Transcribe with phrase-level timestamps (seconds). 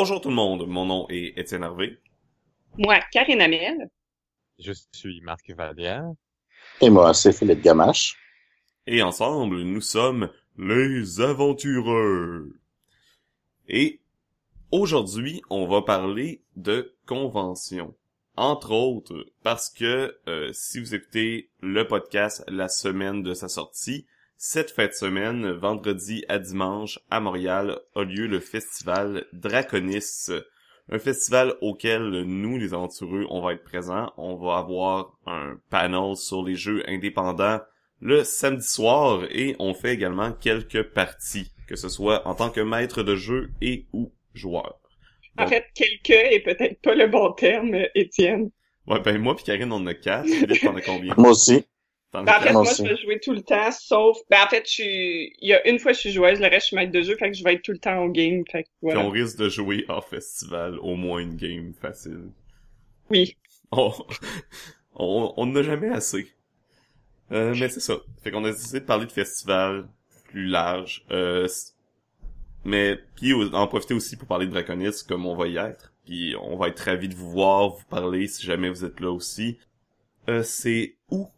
[0.00, 1.98] Bonjour tout le monde, mon nom est Étienne Hervé.
[2.76, 3.90] Moi, Karine Amel.
[4.60, 6.04] Je suis Marc Vallière.
[6.80, 8.14] Et moi, c'est Philippe Gamache.
[8.86, 12.60] Et ensemble, nous sommes les aventureux.
[13.66, 14.00] Et
[14.70, 17.96] aujourd'hui, on va parler de convention.
[18.36, 24.06] Entre autres, parce que euh, si vous écoutez le podcast la semaine de sa sortie,
[24.40, 30.30] cette fête semaine, vendredi à dimanche, à Montréal, a lieu le festival Draconis.
[30.90, 34.12] Un festival auquel nous, les aventureux, on va être présents.
[34.16, 37.58] On va avoir un panel sur les jeux indépendants
[38.00, 42.60] le samedi soir et on fait également quelques parties, que ce soit en tant que
[42.60, 44.78] maître de jeu et ou joueur.
[45.36, 48.50] En fait, quelques est peut-être pas le bon terme, Étienne.
[48.86, 50.26] Ouais, ben moi puis Karine, on en a quatre.
[50.28, 51.14] Philippe, t'en as combien?
[51.18, 51.64] Moi aussi.
[52.12, 52.84] Ben, en fait, moi, aussi.
[52.84, 54.16] je vais jouer tout le temps, sauf...
[54.30, 55.32] Ben, en fait, je suis...
[55.40, 57.16] Il y a une fois, je suis joueuse, le reste, je suis maître de jeu,
[57.16, 59.00] fait que je vais être tout le temps au game, fait que Puis voilà.
[59.00, 62.30] on risque de jouer hors festival au moins une game facile.
[63.10, 63.36] Oui.
[63.72, 63.92] On
[64.94, 66.32] on on n'a jamais assez.
[67.32, 67.96] Euh, mais c'est ça.
[68.22, 69.86] Fait qu'on a décidé de parler de festival
[70.28, 71.04] plus large.
[71.10, 71.46] Euh,
[72.64, 75.92] mais puis en profiter aussi pour parler de Draconis comme on va y être.
[76.04, 79.10] Puis on va être ravis de vous voir, vous parler si jamais vous êtes là
[79.10, 79.58] aussi.
[80.28, 81.28] Euh, c'est où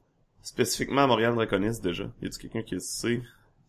[0.51, 3.21] spécifiquement à Montréal Draconis déjà Y a-t-il quelqu'un qui le sait?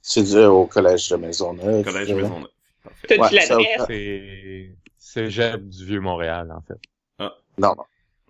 [0.01, 1.83] C'est dû au collège de Maisonneuve.
[1.83, 2.47] Collège Euh, Maisonneuve.
[3.07, 3.85] T'as-tu Ouais, ça- l'adresse?
[3.87, 6.79] C'est Cégep du Vieux-Montréal, en fait.
[7.19, 7.75] Non, non.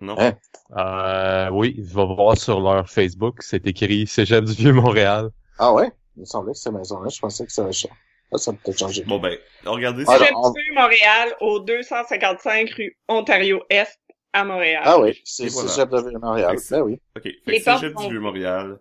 [0.00, 0.16] Non?
[0.18, 0.34] Hein?
[0.76, 5.30] Euh, oui, va voir sur leur Facebook, c'est écrit Cégep du Vieux-Montréal.
[5.58, 5.90] Ah ouais?
[6.16, 7.10] Il me semblait que c'était Maisonneuve.
[7.10, 7.88] Je pensais que ça changé.
[8.34, 9.04] Ah, ça a peut-être changé.
[9.04, 10.04] Bon ben, regardez.
[10.08, 10.18] Ah, ça.
[10.18, 13.98] Cégep du Vieux Montréal, au 255 rue Ontario-Est,
[14.32, 14.82] à Montréal.
[14.84, 15.68] Ah oui, c'est voilà.
[15.68, 16.56] Cégep de Montréal.
[16.70, 17.00] Ben oui.
[17.16, 17.22] Ok.
[17.24, 18.78] Fait Les Cégep sont- du Vieux-Montréal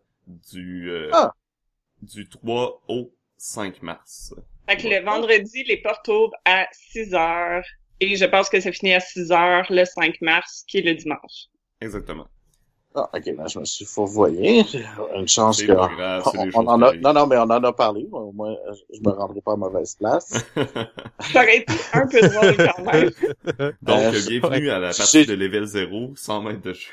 [0.51, 1.34] du euh, Ah.
[2.01, 4.34] du 3 au 5 mars.
[4.69, 7.63] Fait que le vendredi, les portes ouvrent à 6 heures.
[8.00, 10.95] Et je pense que ça finit à 6 heures le 5 mars, qui est le
[10.95, 11.47] dimanche.
[11.81, 12.28] Exactement.
[12.94, 14.66] Ah, ok, ben, je me suis fourvoyé.
[15.16, 15.72] Une chance que...
[15.72, 16.94] grave, on, on en a...
[16.94, 18.07] Non, non, mais on en a parlé.
[18.12, 18.56] Au moins,
[18.94, 20.44] je me rendrai pas à mauvaise place.
[20.56, 23.12] Ça aurait été un peu drôle quand même.
[23.81, 26.91] Donc, Euh, euh, bienvenue à la partie de level 0, 100 mètres de jeu.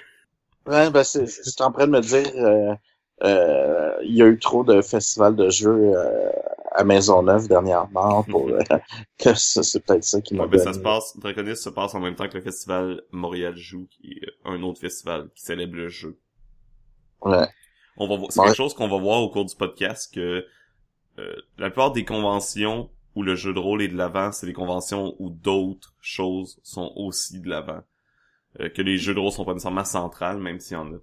[0.67, 2.75] Ouais, ben, c'est, en train de me dire, euh,
[3.25, 6.31] euh, il y a eu trop de festivals de jeux euh,
[6.79, 8.61] à Maisonneuve dernièrement pour euh,
[9.19, 11.95] que ça, c'est peut-être ça qui m'a Ouais, ben, ça se passe, Draconis se passe
[11.95, 15.75] en même temps que le festival Montréal Joue, qui est un autre festival qui célèbre
[15.77, 16.19] le jeu.
[17.23, 17.47] Ouais.
[17.97, 18.47] On va voir, c'est Ouais.
[18.47, 20.47] quelque chose qu'on va voir au cours du podcast que
[21.19, 24.53] euh, la plupart des conventions où le jeu de rôle est de l'avant, c'est des
[24.53, 27.81] conventions où d'autres choses sont aussi de l'avant.
[28.61, 30.99] Euh, que les jeux de rôle sont pas nécessairement centrales, même s'il y en a.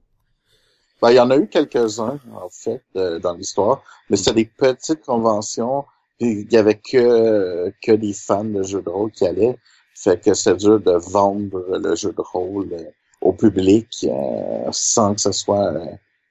[1.01, 4.45] Ben, il y en a eu quelques-uns, en fait, de- dans l'histoire, mais c'était des
[4.45, 5.85] petites conventions,
[6.19, 9.57] puis il y avait que, que des fans de jeux de rôle qui allaient,
[9.93, 12.83] fait que c'est dur de vendre le jeu de rôle euh,
[13.21, 15.85] au public euh, sans que ce soit euh,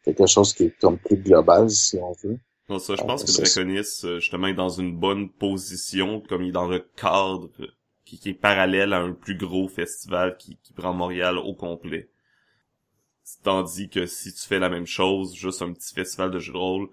[0.05, 2.39] quelque chose qui est comme plus global, si on veut.
[2.69, 3.33] Donc ça, je Ah, pense que.
[3.33, 7.51] Draconis, euh, justement, est dans une bonne position, comme il est dans le cadre
[8.05, 12.09] qui, qui est parallèle à un plus gros festival qui, qui prend Montréal au complet.
[13.43, 16.59] Tandis que si tu fais la même chose, juste un petit festival de jeux de
[16.59, 16.89] rôle,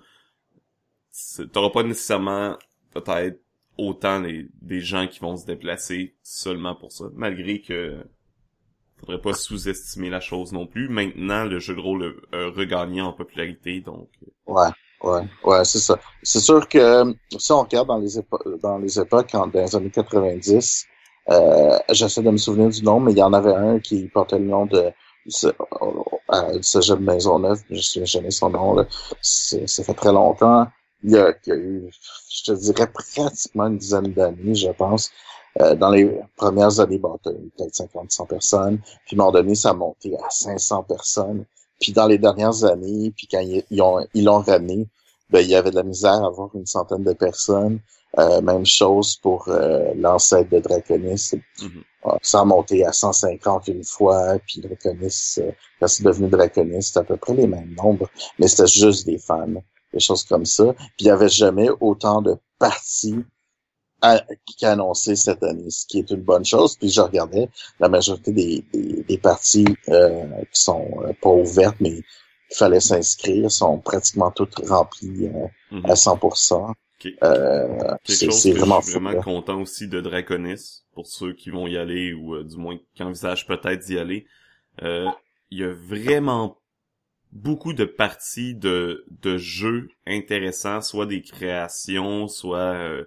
[1.51, 2.57] t'auras pas nécessairement
[2.93, 3.41] peut-être
[3.77, 8.03] autant des gens qui vont se déplacer seulement pour ça, malgré que
[9.01, 10.87] faudrait pas sous-estimer la chose non plus.
[10.87, 14.09] Maintenant, le jeu de rôle a, regagné en popularité, donc
[14.45, 14.69] Ouais,
[15.03, 15.99] ouais, ouais, c'est ça.
[16.23, 19.75] C'est sûr que euh, si on regarde dans les époques, dans les époques, dans les
[19.75, 20.85] années 90,
[21.29, 24.39] euh, j'essaie de me souvenir du nom, mais il y en avait un qui portait
[24.39, 24.91] le nom de
[25.27, 28.85] ce- euh, du Cégep de Maisonneuve, je ne sais jamais son nom, là.
[29.21, 30.67] Ça fait très longtemps.
[31.03, 31.89] Il y, a, eu,
[32.29, 35.11] je te dirais, pratiquement une dizaine d'années, je pense.
[35.59, 38.79] Euh, dans les premières années, bon, peut-être 50, 100 personnes.
[39.05, 41.45] Puis, à un moment donné, ça a monté à 500 personnes.
[41.79, 44.87] Puis, dans les dernières années, puis quand ils ont ils ramené,
[45.31, 47.79] ben, il y avait de la misère à avoir une centaine de personnes.
[48.19, 51.31] Euh, même chose pour euh, l'ancêtre de Draconis.
[52.03, 56.83] Ah, Ça a monté à 150 une fois, puis Draconis, euh, quand c'est devenu Draconis,
[56.83, 59.47] c'était à peu près les mêmes nombres, mais c'était juste des fans,
[59.93, 60.73] des choses comme ça.
[60.73, 63.23] Puis il y avait jamais autant de parties
[64.01, 66.75] à- qui a annoncé cette année, ce qui est une bonne chose.
[66.77, 67.49] Puis je regardais
[67.79, 72.01] la majorité des, des, des parties euh, qui sont euh, pas ouvertes, mais
[72.51, 75.85] il fallait s'inscrire, sont pratiquement toutes remplies euh, mhm.
[75.85, 76.69] à 100%.
[76.71, 77.13] Ok.
[77.23, 81.77] Euh, c'est vraiment je suis vraiment content aussi de Draconis, pour ceux qui vont y
[81.77, 84.27] aller, ou euh, du moins qui envisagent peut-être d'y aller.
[84.83, 85.09] Euh,
[85.49, 86.57] Il y a vraiment
[87.31, 93.05] beaucoup de parties de, de jeux intéressants, soit des créations, soit euh,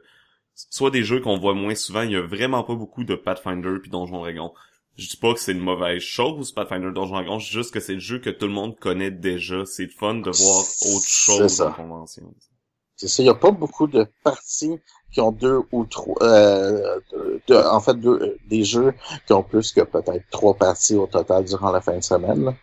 [0.55, 2.03] soit des jeux qu'on voit moins souvent.
[2.03, 4.53] Il y a vraiment pas beaucoup de Pathfinder puis Donjon Dragon.
[4.97, 7.81] Je dis pas que c'est une mauvaise chose, Pathfinder Donjon Dragon, je dis juste que
[7.81, 9.65] c'est le jeu que tout le monde connaît déjà.
[9.67, 12.33] C'est fun de voir autre chose en convention.
[12.97, 14.79] C'est ça, il y a pas beaucoup de parties
[15.13, 17.01] qui ont deux ou trois, euh,
[17.51, 18.95] en fait, deux, des jeux
[19.27, 22.57] qui ont plus que peut-être trois parties au total durant la fin de semaine.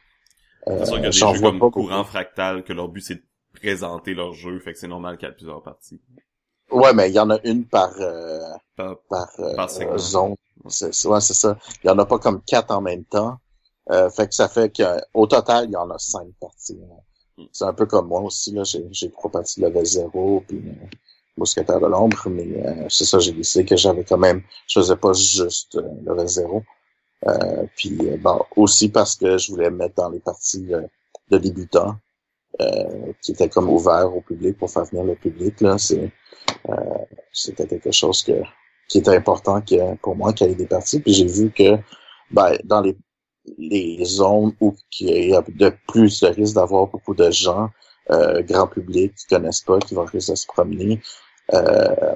[0.67, 3.15] Euh, c'est sûr qu'il y a des jeux comme Courant Fractal que leur but c'est
[3.15, 3.23] de
[3.53, 5.99] présenter leur jeu, fait que c'est normal qu'il y ait plusieurs parties.
[6.71, 8.39] Ouais, mais il y en a une par euh,
[8.77, 10.35] par, par, euh, zone.
[10.69, 11.57] C'est ouais, c'est ça.
[11.83, 13.37] Il y en a pas comme quatre en même temps.
[13.89, 16.79] Euh, fait que ça fait qu'au total, il y en a cinq parties.
[17.37, 17.45] Hmm.
[17.51, 18.63] C'est un peu comme moi aussi, là.
[18.63, 20.85] J'ai, trois parties level 0, puis euh,
[21.37, 24.95] Mousquetaire de l'ombre, mais euh, c'est ça, j'ai décidé que j'avais quand même, je faisais
[24.95, 26.63] pas juste euh, level 0.
[27.27, 30.67] Euh, puis bon, aussi parce que je voulais mettre dans les parties
[31.29, 31.95] de débutants,
[33.21, 35.77] qui étaient comme ouverts au public pour faire venir le public, là.
[35.77, 36.11] C'est,
[37.31, 38.33] c'était quelque chose que
[38.91, 40.99] qui était important que, pour moi qu'il y ait des parties.
[40.99, 41.77] Puis j'ai vu que
[42.29, 42.97] ben, dans les,
[43.57, 47.69] les zones où il y a de plus de risque d'avoir beaucoup de gens,
[48.09, 51.01] euh, grand public, qui connaissent pas, qui vont risquer de se promener,
[51.53, 52.15] euh,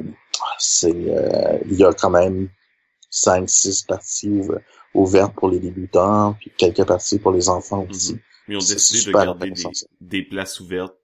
[0.60, 2.50] c'est euh, il y a quand même
[3.10, 4.42] cinq, six parties
[4.94, 7.90] ouvertes pour les débutants, puis quelques parties pour les enfants mhm.
[7.90, 8.20] aussi.
[8.50, 9.64] Mais on décide de garder des,
[10.02, 10.98] des, places ouvertes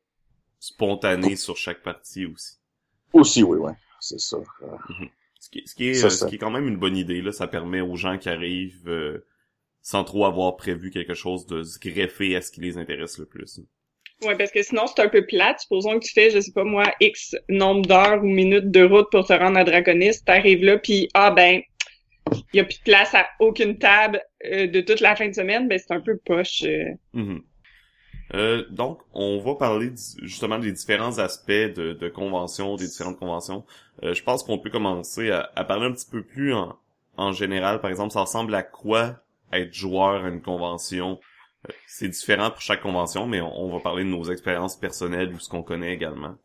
[0.59, 2.57] spontanées sur chaque partie aussi.
[3.13, 3.71] Aussi, oui, oui,
[4.01, 4.37] c'est ça.
[5.51, 7.31] Qui, ce qui est, ce qui est quand même une bonne idée, là.
[7.31, 9.25] Ça permet aux gens qui arrivent, euh,
[9.81, 13.25] sans trop avoir prévu quelque chose, de se greffer à ce qui les intéresse le
[13.25, 13.61] plus.
[14.23, 15.61] Ouais, parce que sinon, c'est un peu plate.
[15.61, 19.07] Supposons que tu fais, je sais pas moi, X nombre d'heures ou minutes de route
[19.11, 20.23] pour te rendre à Draconis.
[20.23, 21.61] T'arrives là, puis ah ben,
[22.31, 25.33] il y a plus de place à aucune table euh, de toute la fin de
[25.33, 25.67] semaine.
[25.67, 26.63] Ben, c'est un peu poche.
[26.63, 26.85] Euh.
[27.15, 27.41] Mm-hmm.
[28.33, 29.91] Euh, donc, on va parler
[30.21, 33.65] justement des différents aspects de, de conventions, des différentes conventions.
[34.03, 36.77] Euh, je pense qu'on peut commencer à, parler un petit peu plus en,
[37.17, 37.81] en général.
[37.81, 39.15] Par exemple, ça ressemble à quoi
[39.51, 41.19] être joueur à une convention?
[41.69, 45.39] Euh, c'est différent pour chaque convention, mais on, va parler de nos expériences personnelles ou
[45.39, 46.35] ce qu'on connaît également.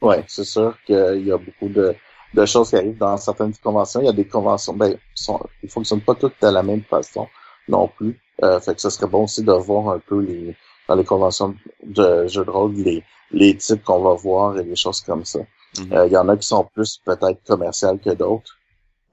[0.00, 1.94] Ouais, c'est sûr qu'il y a beaucoup de,
[2.34, 4.00] de choses qui arrivent dans certaines conventions.
[4.00, 7.28] Il y a des conventions, ben, sont, ils fonctionnent pas toutes de la même façon
[7.68, 8.18] non plus.
[8.42, 10.56] Euh, fait que ce serait bon aussi de voir un peu les,
[10.90, 11.54] dans les conventions
[11.84, 15.38] de jeux de rôle, les, les types qu'on va voir et les choses comme ça.
[15.78, 15.92] Mhm.
[15.92, 18.58] Euh, il y en a qui sont plus peut-être commerciales que d'autres.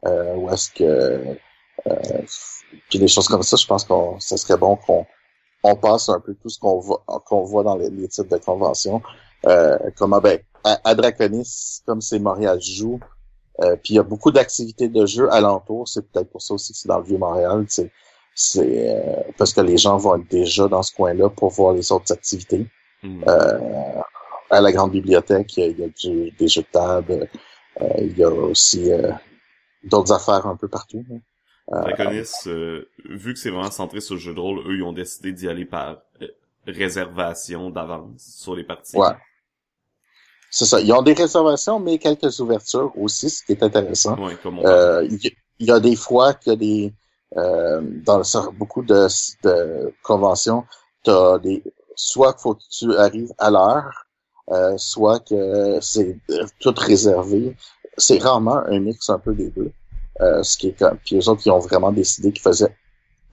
[0.05, 1.37] Euh, ou est-ce que
[1.87, 2.21] euh,
[2.89, 5.05] puis des choses comme ça, je pense qu'on ce serait bon qu'on
[5.63, 9.01] on passe un peu tout ce qu'on voit qu'on voit dans les, types de conventions.
[9.45, 12.99] Euh, comme ben, à, Draconis, comme c'est Montréal joue,
[13.61, 15.87] euh, puis il y a beaucoup d'activités de jeu alentour.
[15.87, 17.65] C'est peut-être pour ça aussi que c'est dans le vieux Montréal.
[17.69, 17.91] C'est
[18.39, 21.91] c'est euh, parce que les gens vont être déjà dans ce coin-là pour voir les
[21.91, 22.67] autres activités.
[23.01, 23.23] Hmm.
[23.27, 24.01] Euh,
[24.51, 27.27] à la grande bibliothèque, il y a, des jeux de table,
[27.81, 28.91] euh, il y a aussi
[29.83, 31.03] d'autres affaires un peu partout.
[31.67, 35.31] Draconis, vu que c'est vraiment centré sur le jeu de rôle, eux, ils ont décidé
[35.31, 36.03] d'y aller par
[36.67, 38.97] réservation d'avance sur les parties.
[38.97, 39.15] Ouais.
[40.51, 40.79] C'est ça.
[40.79, 44.15] Ils ont des réservations, mais quelques ouvertures aussi, ce qui est intéressant.
[44.23, 44.59] Ouais, comme
[45.59, 46.93] il y, a des fois que des
[47.35, 48.21] euh, dans
[48.53, 49.07] beaucoup de,
[49.43, 50.63] de conventions,
[51.03, 51.63] t'as des
[51.95, 54.05] soit faut que tu arrives à l'heure,
[54.51, 56.17] euh, soit que c'est
[56.59, 57.55] tout réservé.
[57.97, 59.71] C'est rarement un mix un peu des deux.
[60.21, 62.75] Euh, ce qui est comme, puis les autres qui ont vraiment décidé qu'ils faisaient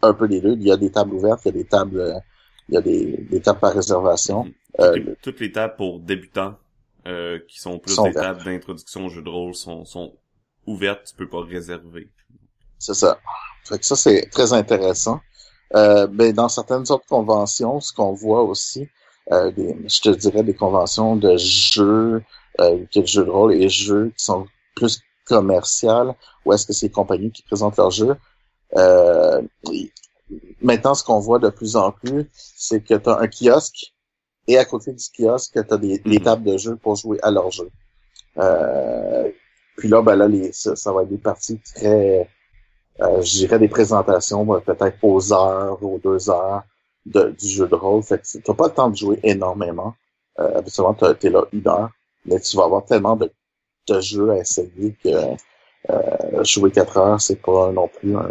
[0.02, 0.54] un peu des deux.
[0.54, 2.22] Il y a des tables ouvertes, il y a des tables,
[2.68, 4.46] il y a des, des tables par réservation.
[4.80, 6.56] Euh, toutes, les, tables pour débutants
[7.06, 10.14] euh, qui sont plus des tables d'introduction au jeu de rôle sont, sont
[10.66, 12.10] ouvertes, tu peux pas réserver.
[12.78, 13.18] C'est ça.
[13.64, 15.20] Fait que ça, c'est très intéressant.
[15.74, 18.88] Euh, ben, dans certaines autres conventions, ce qu'on voit aussi,
[19.32, 22.22] euh, des, je te dirais des conventions de jeux,
[22.60, 26.86] euh, de jeux de rôle et jeux qui sont plus commerciales, ou est-ce que c'est
[26.86, 28.16] les compagnies qui présentent leurs jeux?
[28.76, 29.42] Euh,
[30.60, 33.94] maintenant, ce qu'on voit de plus en plus, c'est que tu as un kiosque
[34.46, 36.22] et à côté du kiosque, tu as des, des, mm-hmm.
[36.22, 37.70] tables de jeux pour jouer à leurs jeux.
[38.38, 39.30] Euh,
[39.76, 42.28] puis là, ben là, les, ça, ça va être des parties très
[43.00, 46.62] euh, je des présentations peut-être aux heures, aux deux heures
[47.06, 48.02] de, du jeu de rôle.
[48.02, 49.94] Fait que t'as pas le temps de jouer énormément.
[50.38, 51.90] Euh, habituellement, t'es là une heure,
[52.26, 53.30] mais tu vas avoir tellement de,
[53.88, 55.36] de jeux à essayer que
[55.90, 58.28] euh, jouer quatre heures, c'est pas non plus un...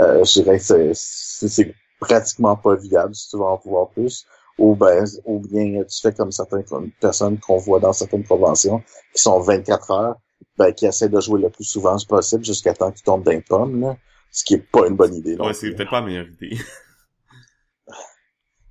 [0.00, 4.26] Euh, je dirais que c'est pratiquement pas viable si tu veux en pouvoir plus.
[4.58, 6.64] Ou ben, ou bien tu fais comme certaines
[7.00, 8.82] personnes qu'on voit dans certaines conventions
[9.14, 10.16] qui sont 24 heures
[10.56, 13.80] ben, qui essaie de jouer le plus souvent possible jusqu'à temps qu'il tombe d'un pomme,
[13.80, 13.96] là,
[14.30, 15.36] ce qui est pas une bonne idée.
[15.36, 16.56] Ouais, c'est peut-être pas la meilleure idée.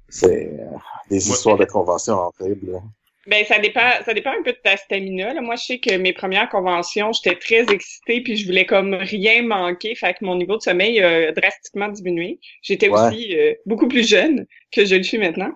[0.09, 0.77] c'est euh,
[1.09, 2.81] des histoires de conventions horribles.
[3.27, 5.33] Ben ça dépend, ça dépend un peu de ta stamina.
[5.33, 5.41] Là.
[5.41, 9.43] Moi, je sais que mes premières conventions, j'étais très excitée puis je voulais comme rien
[9.43, 12.39] manquer, fait que mon niveau de sommeil a drastiquement diminué.
[12.63, 12.99] J'étais Ouais.
[12.99, 15.51] aussi euh, beaucoup plus jeune que je le suis maintenant.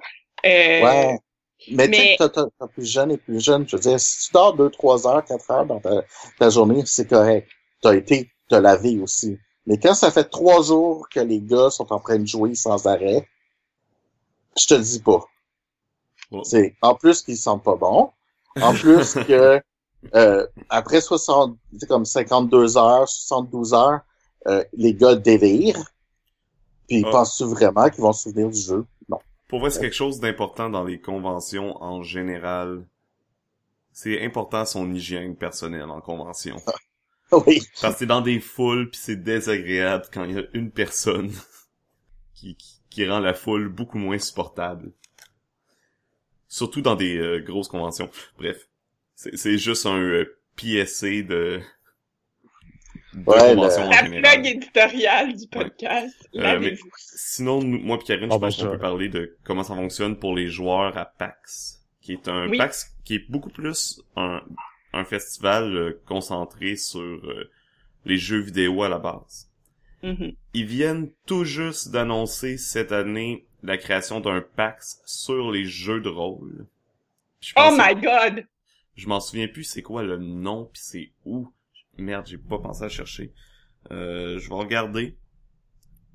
[0.46, 1.18] Euh, Ouais.
[1.72, 3.68] Mais, tu sais, mais- t'as- t'as- t'as plus jeune et plus jeune.
[3.68, 6.04] Je veux dire, si tu dors deux, trois heures, quatre heures dans ta,
[6.38, 7.50] ta journée, c'est correct.
[7.82, 9.38] T'as été, t'as lavé aussi.
[9.66, 12.86] Mais quand ça fait trois jours que les gars sont en train de jouer sans
[12.86, 13.28] arrêt,
[14.58, 15.24] je te le dis pas.
[16.32, 16.44] Bon.
[16.44, 18.12] C'est, en plus qu'ils sentent pas bons.
[18.62, 19.62] En plus que,
[20.14, 24.02] euh, après 60, c'est comme 52 heures, 72 heures,
[24.48, 25.84] euh, les gars délirent.
[26.88, 27.12] Puis Ah.
[27.12, 28.86] penses-tu vraiment qu'ils vont se souvenir du jeu?
[29.48, 32.86] Pour vrai, c'est quelque chose d'important dans les conventions en général.
[33.92, 36.58] C'est important son hygiène personnelle en convention.
[37.32, 37.62] oui.
[37.82, 41.32] Parce que c'est dans des foules pis c'est désagréable quand il y a une personne
[42.34, 44.92] qui, qui, qui rend la foule beaucoup moins supportable.
[46.48, 48.10] Surtout dans des euh, grosses conventions.
[48.38, 48.68] Bref.
[49.16, 51.62] C'est juste un euh, PSC de
[53.26, 56.28] Ouais, La plug éditoriale du podcast.
[56.36, 56.90] Euh, Lavez-vous.
[56.98, 59.64] Sinon, nous, moi et Karine, Ah, je ben, pense qu'on je- peut parler de comment
[59.64, 62.58] ça fonctionne pour les joueurs à PAX, qui est un Oui.
[62.58, 64.42] PAX qui est beaucoup plus un,
[64.94, 67.50] un festival euh, concentré sur euh,
[68.06, 69.50] les jeux vidéo à la base.
[70.04, 70.34] Mhm.
[70.54, 76.10] Ils viennent tout juste d'annoncer cette année la création d'un PAX sur les jeux de
[76.10, 76.68] rôle.
[77.40, 78.46] Je Oh my god!
[78.96, 81.48] je m'en souviens plus c'est quoi le nom pis c'est où.
[81.98, 83.32] Merde, j'ai pas pensé à chercher.
[83.92, 85.18] Euh, je vais regarder.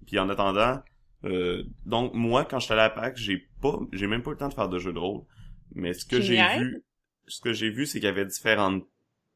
[0.06, 0.80] Puis en attendant,
[1.24, 4.38] euh, donc moi quand j'étais allé à PAX, j'ai pas j'ai même pas eu le
[4.38, 5.22] temps de faire de jeux de rôle.
[5.74, 6.82] Mais ce que j'ai vu
[7.26, 8.84] ce que j'ai vu c'est qu'il y avait différentes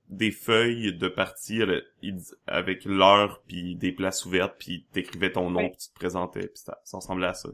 [0.08, 1.60] des feuilles de parties
[2.02, 6.48] dis- avec l'heure puis des places ouvertes puis t'écrivais ton nom puis tu te présentais
[6.48, 7.48] puis ça, ça ressemblait à ça.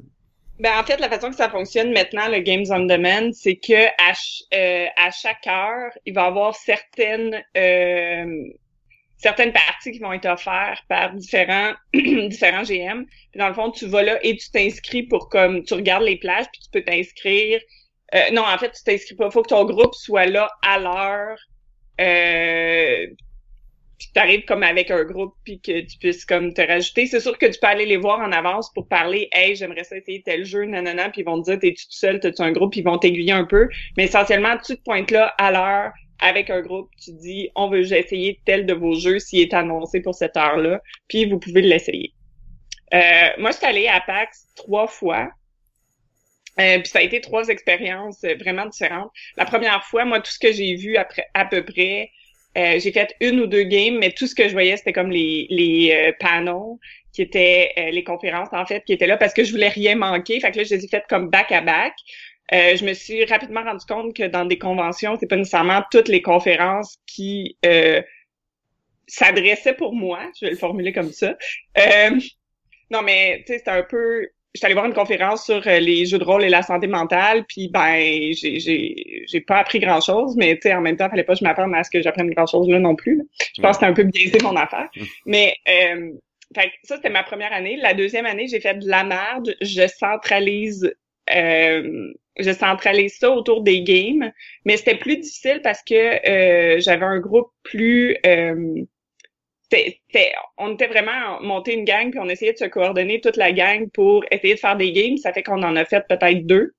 [0.58, 3.86] Ben, en fait, la façon que ça fonctionne maintenant, le Games on Demand, c'est que
[3.86, 8.44] à, ch- euh, à chaque heure, il va y avoir certaines euh,
[9.20, 13.04] certaines parties qui vont être offertes par différents différents GM.
[13.04, 16.16] Puis dans le fond, tu vas là et tu t'inscris pour comme tu regardes les
[16.16, 17.60] plages, puis tu peux t'inscrire.
[18.14, 19.30] Euh, non, en fait, tu t'inscris pas.
[19.30, 21.38] Faut que ton groupe soit là à l'heure.
[22.00, 23.06] Euh,
[23.98, 27.06] puis t'arrives comme avec un groupe puis que tu puisses comme te rajouter.
[27.06, 29.98] C'est sûr que tu peux aller les voir en avance pour parler Hey, j'aimerais ça
[29.98, 32.72] essayer tel jeu, nanana, puis ils vont te dire T'es-tu tout seul, t'as-tu un groupe,
[32.72, 33.68] puis ils vont t'aiguiller un peu.
[33.98, 37.92] Mais essentiellement, tu te pointes là à l'heure avec un groupe, tu dis On veut
[37.92, 42.12] essayer tel de vos jeux s'il est annoncé pour cette heure-là, puis vous pouvez l'essayer.
[42.92, 45.30] Euh, moi, je suis allée à PAX trois fois.
[46.58, 49.10] Euh, puis ça a été trois expériences euh, vraiment différentes.
[49.36, 52.10] La première fois, moi, tout ce que j'ai vu après à peu près,
[52.58, 55.10] euh, j'ai fait une ou deux games, mais tout ce que je voyais, c'était comme
[55.10, 56.76] les, les euh, panels,
[57.12, 59.96] qui étaient euh, les conférences, en fait, qui étaient là parce que je voulais rien
[59.96, 60.40] manquer.
[60.40, 61.94] Fait que là, je les ai faites comme back-à-back.
[62.52, 66.08] Euh, je me suis rapidement rendu compte que dans des conventions, c'est pas nécessairement toutes
[66.08, 68.02] les conférences qui euh,
[69.06, 70.20] s'adressaient pour moi.
[70.38, 71.36] Je vais le formuler comme ça.
[71.78, 72.18] Euh,
[72.90, 76.06] non, mais tu sais, c'était un peu j'étais allée voir une conférence sur euh, les
[76.06, 80.00] jeux de rôle et la santé mentale, puis ben j'ai j'ai j'ai pas appris grand
[80.00, 82.02] chose, mais tu sais en même temps fallait pas que je m'attende à ce que
[82.02, 83.22] j'apprenne grand chose là non plus.
[83.56, 84.88] Je pense que c'était un peu biaisé mon affaire,
[85.24, 86.12] mais euh,
[86.54, 87.76] fait ça c'était ma première année.
[87.76, 89.54] La deuxième année j'ai fait de la merde.
[89.60, 90.92] Je centralise
[91.34, 94.32] euh, je centralise ça autour des games,
[94.64, 95.94] mais c'était plus difficile parce que
[96.28, 98.84] euh, j'avais un groupe plus euh,
[100.58, 103.88] on était vraiment monté une gang puis on essayait de se coordonner toute la gang
[103.90, 105.16] pour essayer de faire des games.
[105.16, 106.74] Ça fait qu'on en a fait peut-être deux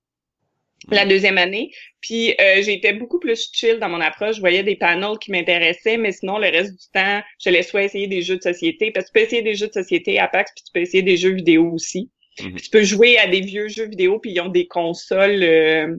[0.89, 1.71] la deuxième année.
[2.01, 4.37] Puis euh, j'étais beaucoup plus chill dans mon approche.
[4.37, 8.07] Je voyais des panels qui m'intéressaient, mais sinon le reste du temps, je laissais essayer
[8.07, 10.51] des jeux de société parce que tu peux essayer des jeux de société à PAX
[10.55, 12.09] puis tu peux essayer des jeux vidéo aussi.
[12.39, 12.55] Mhm.
[12.55, 15.95] Tu peux jouer à des vieux jeux vidéo puis ils ont des consoles euh,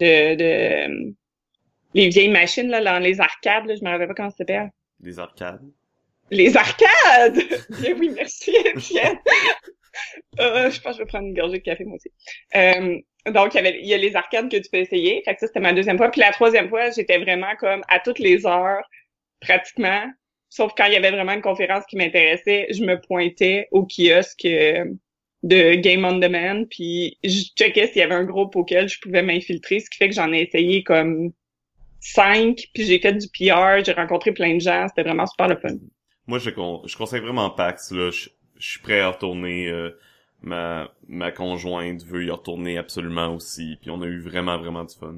[0.00, 1.14] de, de
[1.94, 4.70] les vieilles machines là dans les arcades là, je me rappelle pas comment ça s'appelle.
[5.00, 5.62] Des arcades.
[6.30, 7.38] Les arcades!
[7.80, 9.18] Bien oui, merci, Étienne.
[10.38, 12.12] Euh, je pense que je vais prendre une gorgée de café, moi aussi.
[12.54, 13.00] Euh,
[13.32, 15.20] donc, il y, avait, il y a les arcades que tu peux essayer.
[15.24, 16.08] Fait que ça, c'était ma deuxième fois.
[16.08, 18.88] Puis la troisième fois, j'étais vraiment comme à toutes les heures,
[19.40, 20.04] pratiquement.
[20.50, 24.44] Sauf quand il y avait vraiment une conférence qui m'intéressait, je me pointais au kiosque
[24.44, 24.84] euh,
[25.42, 29.22] de Game on Demand, puis je checkais s'il y avait un groupe auquel je pouvais
[29.22, 31.32] m'infiltrer, ce qui fait que j'en ai essayé comme
[32.00, 35.56] cinq, puis j'ai fait du PR, j'ai rencontré plein de gens, c'était vraiment super le
[35.58, 35.76] fun.
[36.26, 38.10] Moi, je, con- je conseille vraiment PAX, là.
[38.10, 38.28] Je,
[38.58, 39.68] je suis prêt à retourner.
[39.68, 39.98] euh,
[40.42, 43.76] ma, ma conjointe veut y retourner absolument aussi.
[43.80, 45.16] Puis on a eu vraiment, vraiment du fun.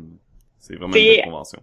[0.58, 1.62] C'est vraiment une belle convention.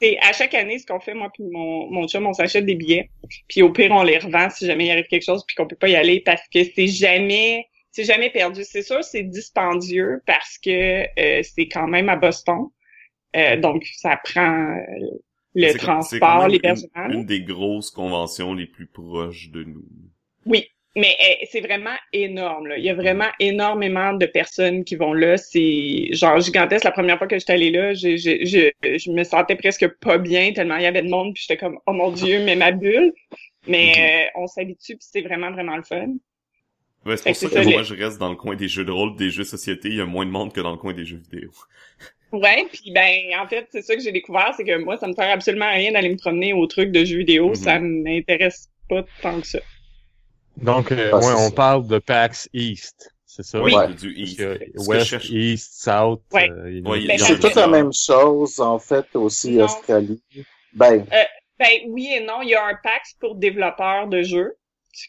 [0.00, 2.76] C'est à chaque année ce qu'on fait moi puis mon mon chum on s'achète des
[2.76, 3.10] billets
[3.48, 5.76] puis au pire on les revend si jamais il arrive quelque chose puis qu'on peut
[5.76, 10.58] pas y aller parce que c'est jamais c'est jamais perdu c'est sûr c'est dispendieux parce
[10.58, 12.68] que euh, c'est quand même à Boston
[13.36, 14.82] Euh, donc, ça prend euh,
[15.54, 17.08] le transport, l'hébergement.
[17.08, 19.86] Une, une des grosses conventions les plus proches de nous.
[20.46, 20.66] Oui,
[20.96, 22.66] mais euh, c'est vraiment énorme.
[22.68, 22.78] Là.
[22.78, 25.36] Il y a vraiment énormément de personnes qui vont là.
[25.36, 26.84] C'est genre gigantesque.
[26.84, 30.18] La première fois que j'étais allée là, je, je, je, je me sentais presque pas
[30.18, 31.34] bien tellement il y avait de monde.
[31.34, 33.12] Puis j'étais comme, oh mon Dieu, mais ma bulle.
[33.66, 34.28] Mais Mhm.
[34.36, 36.14] euh, on s'habitue, puis c'est vraiment, vraiment le fun.
[37.06, 39.16] Ouais, c'est pour ça que moi je reste dans le coin des jeux de rôle,
[39.16, 41.04] des jeux de société, il y a moins de monde que dans le coin des
[41.04, 41.50] jeux vidéo.
[42.32, 45.14] Ouais, puis ben en fait, c'est ça que j'ai découvert, c'est que moi, ça me
[45.14, 47.48] sert absolument rien d'aller me promener au truc de jeux vidéo.
[47.50, 47.54] Mhm.
[47.54, 49.60] Ça m'intéresse pas tant que ça.
[50.58, 51.54] Donc, euh, Ah, ouais, on ça.
[51.54, 53.62] parle de PAX East, c'est ça?
[53.62, 53.72] Oui.
[53.74, 54.38] Ouais, du East.
[54.38, 56.50] que West, cherche- East, South, Ouais.
[56.50, 59.64] euh, Ben, C'est toute la même chose, en fait, aussi Non.
[59.64, 60.20] Australie.
[60.74, 61.06] Ben,
[61.58, 64.52] Ben oui et non, il y a un PAX pour développeurs de jeux,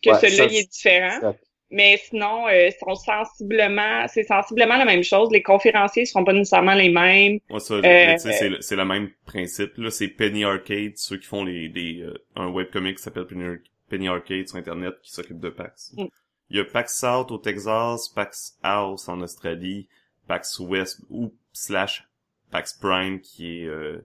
[0.03, 1.34] que Ouais, celui-là il est différent.
[1.71, 5.29] Mais sinon, euh, sont sensiblement, c'est sensiblement la même chose.
[5.31, 7.39] Les conférenciers seront pas nécessairement les mêmes.
[7.49, 9.77] Ouais, ça, Euh, c'est le- c'est le même principe.
[9.77, 13.57] Là, c'est Penny Arcade, ceux qui font les, euh, un webcomic qui s'appelle Penny,
[13.89, 15.93] Penny Arcade sur Internet qui s'occupe de PAX.
[15.95, 16.05] Mm.
[16.49, 19.88] Il y a PAX South au Texas, PAX House en Australie,
[20.27, 22.03] PAX West ou slash
[22.51, 24.03] PAX Prime qui est euh,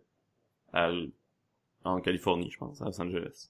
[0.74, 0.90] à
[1.84, 3.48] en Californie, je pense, à Los Angeles.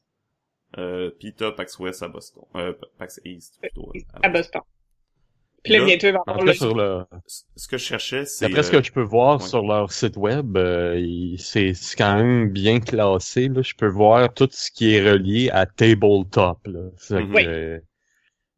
[0.79, 2.43] Euh, t'as PAX West à Boston.
[2.57, 3.93] Euh, PAX East plutôt.
[3.95, 4.63] euh, à Boston.
[5.63, 6.53] Puis là, bientôt, il va y En avoir tout le...
[6.53, 7.05] cas, sur le,
[7.57, 8.45] Ce que je cherchais, c'est...
[8.47, 9.49] d'après ce euh, que je peux voir ouais.
[9.49, 13.49] sur leur site web, euh, c'est quand même bien classé.
[13.49, 13.63] Là.
[13.63, 16.67] Je peux voir tout ce qui est relié à tabletop.
[16.67, 16.91] Là.
[17.09, 17.35] Que, Mhm.
[17.35, 17.45] Oui.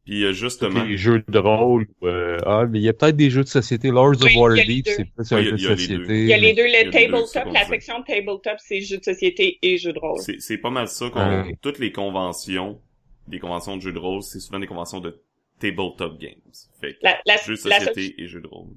[0.06, 0.84] Puis euh, justement...
[0.84, 1.86] les jeux de rôle.
[2.04, 3.88] euh, ah, mais il y a peut-être des jeux de société.
[3.90, 4.92] Lords Oui, of Waterdeep, deux.
[4.96, 5.96] c'est plus un il y a- jeu de société.
[5.98, 6.14] deux.
[6.14, 8.02] Il y a les deux, Il y a le les deux, c'est tabletop, la section
[8.04, 10.20] tabletop, c'est jeux de société et jeux de rôle.
[10.38, 11.57] C'est, pas mal ça qu'on, Ouais.
[11.61, 12.81] toutes les conventions,
[13.28, 15.20] des conventions de jeux de rôle, c'est souvent des conventions de
[15.59, 16.35] tabletop games.
[16.81, 18.68] Fait que, La, la, jeux de société et jeux de rôle.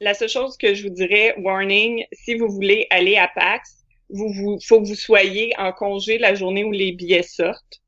[0.00, 4.32] la seule chose que je vous dirais, warning, si vous voulez aller à PAX, vous,
[4.32, 7.82] vous, faut que vous soyez en congé la journée où les billets sortent.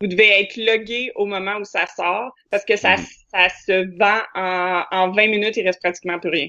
[0.00, 3.06] Vous devez être logué au moment où ça sort, parce que ça, Mhm.
[3.32, 6.48] ça se vend en, en 20 minutes, il reste pratiquement plus rien.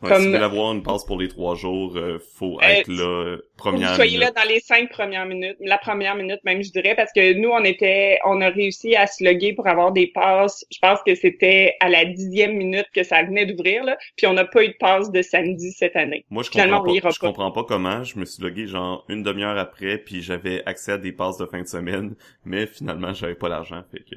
[0.00, 2.66] Ouais, Comme- Si vous voulez avoir une passe pour les trois jours, euh, faut Euh,
[2.66, 4.32] être là, euh, première vous soyez minute.
[4.32, 7.48] là dans les cinq premières minutes, la première minute même, je dirais, parce que nous,
[7.48, 10.64] on était, on a réussi à se loguer pour avoir des passes.
[10.70, 13.98] Je pense que c'était à la dixième minute que ça venait d'ouvrir, là.
[14.16, 16.24] Puis on n'a pas eu de passe de samedi cette année.
[16.30, 17.26] Moi, je Finalement, comprends pas, je pas.
[17.26, 18.04] comprends pas comment.
[18.04, 21.46] Je me suis logué genre une demi-heure après, puis j'avais accès à des passes de
[21.46, 24.16] fin de semaine, mais finalement, j'avais pas l'argent, fait que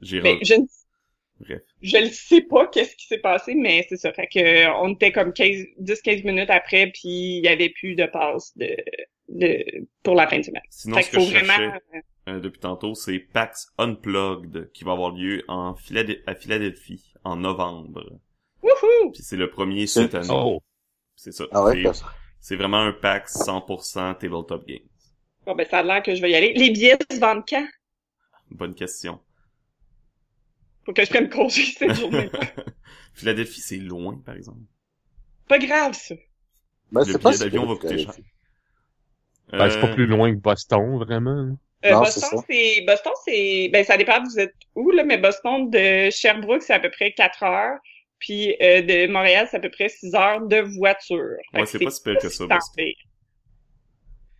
[0.00, 0.66] j'ai re- je, ne-
[1.40, 1.60] Bref.
[1.82, 4.12] je le sais pas qu'est-ce qui s'est passé, mais c'est ça.
[4.12, 7.94] Fait que euh, on était comme 15, 10-15 minutes après, puis il y avait plus
[7.94, 8.74] de passe de,
[9.28, 10.62] de, pour la fin de semaine.
[10.70, 11.80] Sinon, fait ce que faut je cherchais vraiment,
[12.28, 17.36] euh, depuis tantôt, c'est PAX Unplugged qui va avoir lieu en Philad- à Philadelphie en
[17.36, 18.18] novembre.
[18.62, 19.12] wouhou!
[19.12, 20.28] Puis c'est le premier cette année.
[20.30, 20.60] Oh,
[21.16, 21.44] C'est ça.
[21.52, 21.82] Ah ouais,
[22.40, 24.78] c'est vraiment un PAX 100% tabletop games.
[25.44, 26.52] Bon, ben, ça a l'air que je vais y aller.
[26.54, 27.66] Les billets se vendent quand?
[28.50, 29.20] Bonne question.
[30.86, 32.30] Faut que je prenne congé cette journée.
[33.14, 34.60] Philadelphie, c'est loin, par exemple.
[35.48, 36.14] pas grave, ça.
[36.92, 38.14] ben, Le c'est pas billet d'avion va coûter cher.
[39.52, 41.56] Ben, c'est pas Euh, plus loin que Boston, vraiment.
[41.84, 45.70] Euh, Non, Boston, c'est Boston, c'est ben ça dépend vous êtes où là, mais Boston
[45.70, 47.78] de Sherbrooke c'est à peu près 4 heures,
[48.18, 51.36] puis euh, de Montréal c'est à peu près 6 heures de voiture.
[51.52, 52.44] Fait Ouais, c'est pas si pire que ça.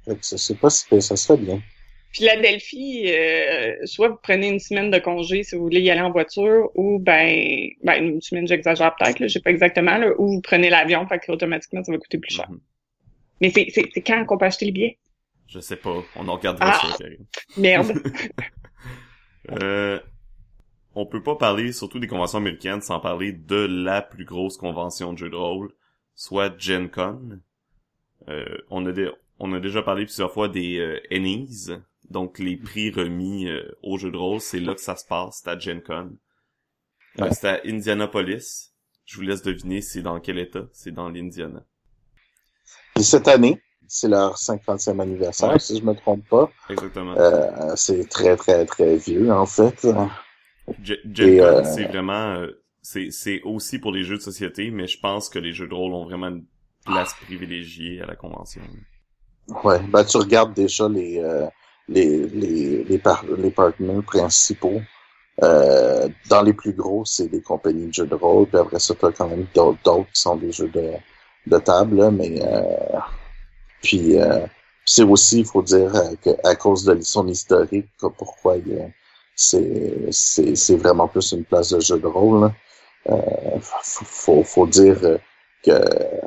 [0.04, 1.62] Fait c'est- c'est pas si pire, ça serait bien.
[2.12, 6.10] Philadelphie, euh, soit vous prenez une semaine de congé si vous voulez y aller en
[6.10, 10.40] voiture, ou ben, ben une semaine j'exagère peut-être, je sais pas exactement, là, ou vous
[10.40, 12.50] prenez l'avion, fait que automatiquement ça va coûter plus cher.
[12.50, 12.60] mhm.
[13.42, 13.66] Mais c'est
[14.00, 14.98] quand qu'on peut acheter les billets?
[15.46, 16.02] Je sais pas.
[16.16, 16.86] On en regardera Ah.
[16.90, 17.26] ça, Karine.
[17.58, 17.92] Merde.
[19.62, 20.00] Euh,
[20.94, 25.12] on peut pas parler, surtout des conventions américaines, sans parler de la plus grosse convention
[25.12, 25.70] de jeux de rôle,
[26.14, 27.38] soit Gen Con.
[28.28, 31.68] Euh, on, a dé- on a déjà parlé plusieurs fois des euh, Ennies,
[32.10, 35.40] donc les prix remis euh, aux jeux de rôle, c'est là que ça se passe,
[35.42, 36.12] c'est à Gen Con.
[37.18, 37.32] Euh, Ouais.
[37.32, 38.72] c'est à Indianapolis.
[39.06, 40.66] Je vous laisse deviner c'est dans quel état?
[40.72, 41.64] C'est dans l'Indiana.
[42.94, 45.58] Puis cette année, c'est leur 50e anniversaire, Ouais.
[45.58, 46.50] si je me trompe pas.
[46.68, 47.14] Exactement.
[47.16, 49.86] Euh, c'est très, très, très vieux, en fait.
[50.82, 54.22] Ge- Gen Et, Con, euh, c'est vraiment, euh, c'est, c'est aussi pour les jeux de
[54.22, 56.44] société, mais je pense que les jeux de rôle ont vraiment une
[56.84, 58.62] place privilégiée à la convention.
[59.64, 61.46] Ouais, ben tu regardes déjà les euh,
[61.88, 64.80] les les les, par les partenaires principaux.
[65.42, 68.94] Euh, dans les plus gros, c'est des compagnies de jeux de rôle, puis après ça,
[68.94, 70.92] t'as quand même d'autres qui sont des jeux de,
[71.46, 72.98] de table, là, mais euh,
[73.82, 74.46] puis euh,
[74.84, 78.92] c'est aussi, il faut dire, euh, à cause de son historique, que pourquoi il
[79.36, 82.40] c'est vraiment plus une place de jeu de rôle.
[82.40, 82.52] là.
[83.10, 85.18] Euh, faut, faut, dire euh,
[85.62, 85.78] que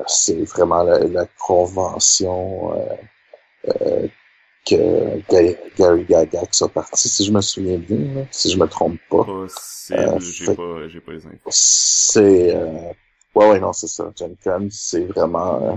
[0.07, 2.71] c'est vraiment la, la convention
[4.65, 8.67] que Ga- Gary Gygax a parti, si je me souviens bien, là, si je me
[8.67, 9.23] trompe pas.
[9.23, 11.49] Possible, Euh, j'ai pas, j'ai pas les infos.
[11.49, 12.91] C'est euh,
[13.35, 14.11] ouais ouais non c'est ça.
[14.17, 15.75] Gen Con c'est vraiment euh,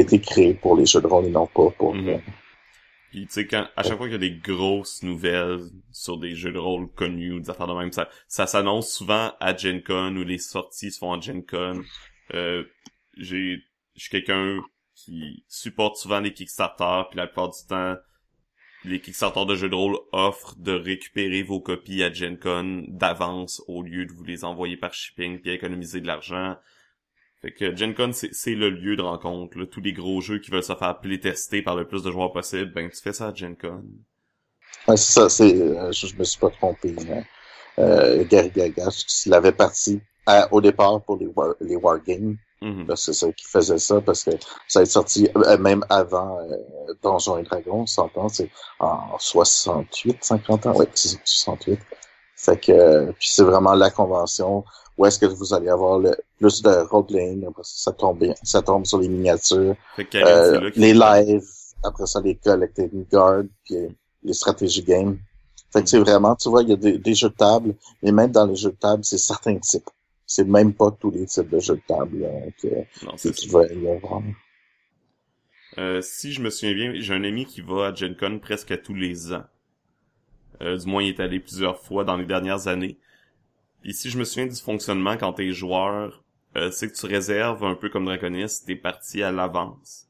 [0.00, 2.18] été créé pour les jeux de rôle et non pas pour euh,
[3.10, 5.60] Puis tu sais quand à chaque fois qu'il y a des grosses nouvelles
[5.92, 9.32] sur des jeux de rôle connus ou des affaires de même, ça ça s'annonce souvent
[9.40, 11.82] à Gen Con ou les sorties se font à Gen Con.
[12.34, 12.64] Euh,
[13.16, 13.58] j'ai
[13.96, 14.58] je suis quelqu'un
[15.04, 17.96] qui supporte souvent les Kickstarter, puis la plupart du temps
[18.84, 23.62] les Kickstarter de jeux de rôle offrent de récupérer vos copies à Gen Con d'avance
[23.68, 26.56] au lieu de vous les envoyer par shipping puis économiser de l'argent.
[27.42, 29.58] Fait que Gen Con, c'est le lieu de rencontre.
[29.58, 29.66] Là.
[29.66, 32.72] Tous les gros jeux qui veulent se faire playtester par le plus de joueurs possible,
[32.72, 33.84] ben tu fais ça à Gen Con.
[34.88, 36.94] Ouais, c'est ça, c'est, euh, je, me suis pas trompé.
[37.10, 37.22] hein.
[37.78, 42.36] Euh, Gary Gygax, il avait parti à- au départ pour les, war, les Wargames.
[42.62, 42.94] Mhm.
[42.94, 44.32] C'est ça qui faisait ça parce que
[44.68, 46.56] ça a été sorti euh, même avant euh,
[47.02, 51.78] Donjons et Dragons, on s'entend, c'est en 68, 50 ans, ouais, c'est 68.
[52.36, 54.64] Fait que, euh, puis c'est vraiment la convention
[54.98, 58.34] où est-ce que vous allez avoir le plus de role-playing, après ça, ça tombe, bien-
[58.42, 59.74] ça tombe sur les miniatures,
[60.26, 61.48] euh, les lives,
[61.82, 63.76] après ça les collecting guard, puis
[64.22, 65.18] les stratégies games.
[65.72, 68.12] Fait que c'est vraiment, tu vois, il y a des, des jeux de table, et
[68.12, 69.88] même dans les jeux de table, c'est certains types.
[70.32, 73.32] C'est même pas tous les types de jeux de table euh, que, Non, que c'est
[73.32, 74.22] tu vas y avoir.
[75.76, 78.70] Euh, si je me souviens bien, j'ai un ami qui va à Gen Con presque
[78.70, 79.42] à tous les ans.
[80.62, 82.96] Euh, du moins, il est allé plusieurs fois dans les dernières années.
[83.82, 86.22] Puis si je me souviens du fonctionnement quand t'es joueur,
[86.56, 90.06] euh, c'est que tu réserves un peu comme Draconis tes parties à l'avance.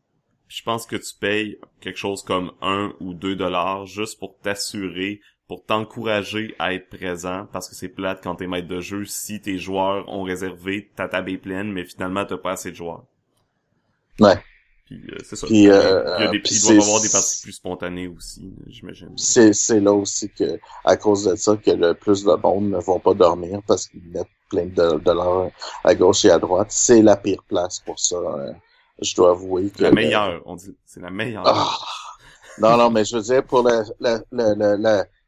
[0.48, 4.36] Puis je pense que tu payes quelque chose comme un ou deux dollars juste pour
[4.40, 9.04] t'assurer, pour t'encourager à être présent, parce que c'est plate quand t'es maître de jeu
[9.04, 12.76] si tes joueurs ont réservé, ta table est pleine, mais finalement t'as pas assez de
[12.76, 13.02] joueurs.
[14.20, 14.38] Ouais.
[14.86, 15.48] Puis euh, c'est ça.
[15.48, 17.50] Puis, il y euh, a des, puis il doit y c'est- avoir des parties plus
[17.52, 19.12] spontanées aussi, j'imagine.
[19.16, 22.78] C'est, c'est là aussi que, à cause de ça, que le plus de monde ne
[22.78, 25.50] vont pas dormir parce qu'ils mettent plein de dollars
[25.82, 26.68] à gauche et à droite.
[26.70, 28.18] C'est la pire place pour ça.
[28.18, 28.54] hein.
[29.02, 29.82] Je dois avouer que...
[29.82, 31.42] La le- meilleure, on dit, c'est la meilleure.
[31.44, 31.76] Ah!
[32.58, 33.84] Non, non, mais je veux dire, pour le-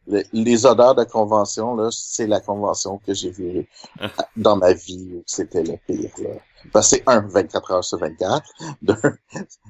[0.07, 3.69] le- le- les odeurs de convention, là, c'est la convention que j'ai vue
[4.37, 6.11] dans ma vie où c'était le pire.
[6.19, 6.31] Là.
[6.73, 8.49] Parce que c'est un, 24 heures sur 24.
[8.83, 8.95] Deux,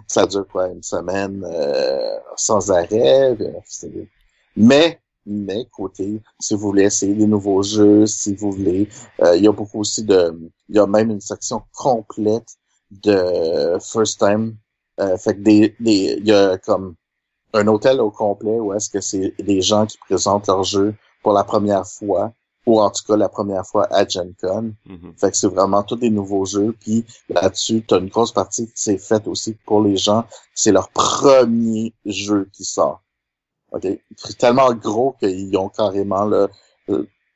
[0.07, 3.37] ça dure quoi, une semaine euh, sans arrêt.
[3.41, 4.05] euh,
[4.57, 8.89] Mais, mais côté, si vous voulez essayer des nouveaux jeux, si vous voulez,
[9.23, 12.49] euh, il y a beaucoup aussi de, il y a même une section complète
[12.91, 14.57] de first time.
[15.01, 16.95] Euh, fait que des, des, il y a comme
[17.55, 21.33] un hôtel au complet où est-ce que c'est des gens qui présentent leur jeu pour
[21.33, 22.33] la première fois
[22.65, 24.75] ou en tout cas la première fois à Gen Con.
[24.87, 25.15] Mhm.
[25.19, 26.75] Fait que c'est vraiment tous des nouveaux jeux.
[26.81, 30.25] Puis là-dessus, tu as une grosse partie qui s'est faite aussi pour les gens.
[30.55, 33.03] C'est leur premier jeu qui sort.
[33.73, 33.87] OK?
[34.17, 36.47] C'est tellement gros qu'ils ont carrément euh,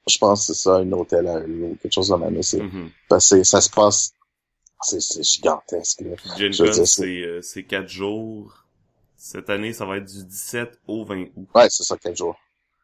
[0.08, 2.40] je pense que c'est ça, un hôtel à eux ou quelque chose de même.
[2.42, 2.90] C'est, Mhm.
[3.08, 4.12] parce que ça se passe,
[4.82, 6.02] c'est, gigantesque.
[6.02, 6.14] Là.
[6.36, 8.65] Gen Con, c'est, euh, c'est quatre jours.
[9.16, 11.48] Cette année, ça va être du 17 au 20 août.
[11.54, 12.36] Ouais, c'est ça, quatre jours.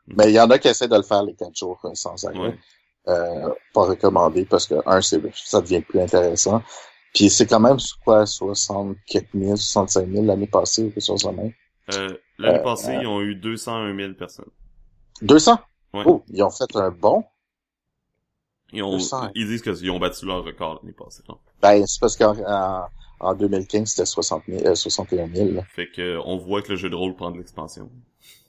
[0.06, 2.24] Mais il y en a qui essaient de le faire les quatre jours euh, sans
[2.24, 2.38] arrêt.
[2.38, 2.58] Ouais.
[3.08, 6.62] Euh, pas recommandé parce que, un, c'est, ça devient plus intéressant.
[7.14, 11.22] Puis c'est quand même, quoi, 60 quelques mille, 65 000 l'année passée ou quelque chose
[11.24, 11.52] de même?
[11.94, 14.46] Euh, l'année Euh, passée, ils ont eu 201 000 personnes.
[15.20, 15.58] 200?
[15.94, 16.02] Ouais.
[16.06, 17.24] Oh, ils ont fait un bon?
[18.72, 19.30] Ils, ont, 200.
[19.34, 21.22] ils disent qu'ils ont battu leur record l'année passée.
[21.28, 21.38] non?
[21.60, 22.34] Ben, c'est parce qu'en
[23.22, 25.50] en, en 2015, c'était 60 000, euh, 61 000.
[25.52, 25.62] là.
[25.74, 27.90] Fait que on voit que le jeu de rôle prend de l'expansion.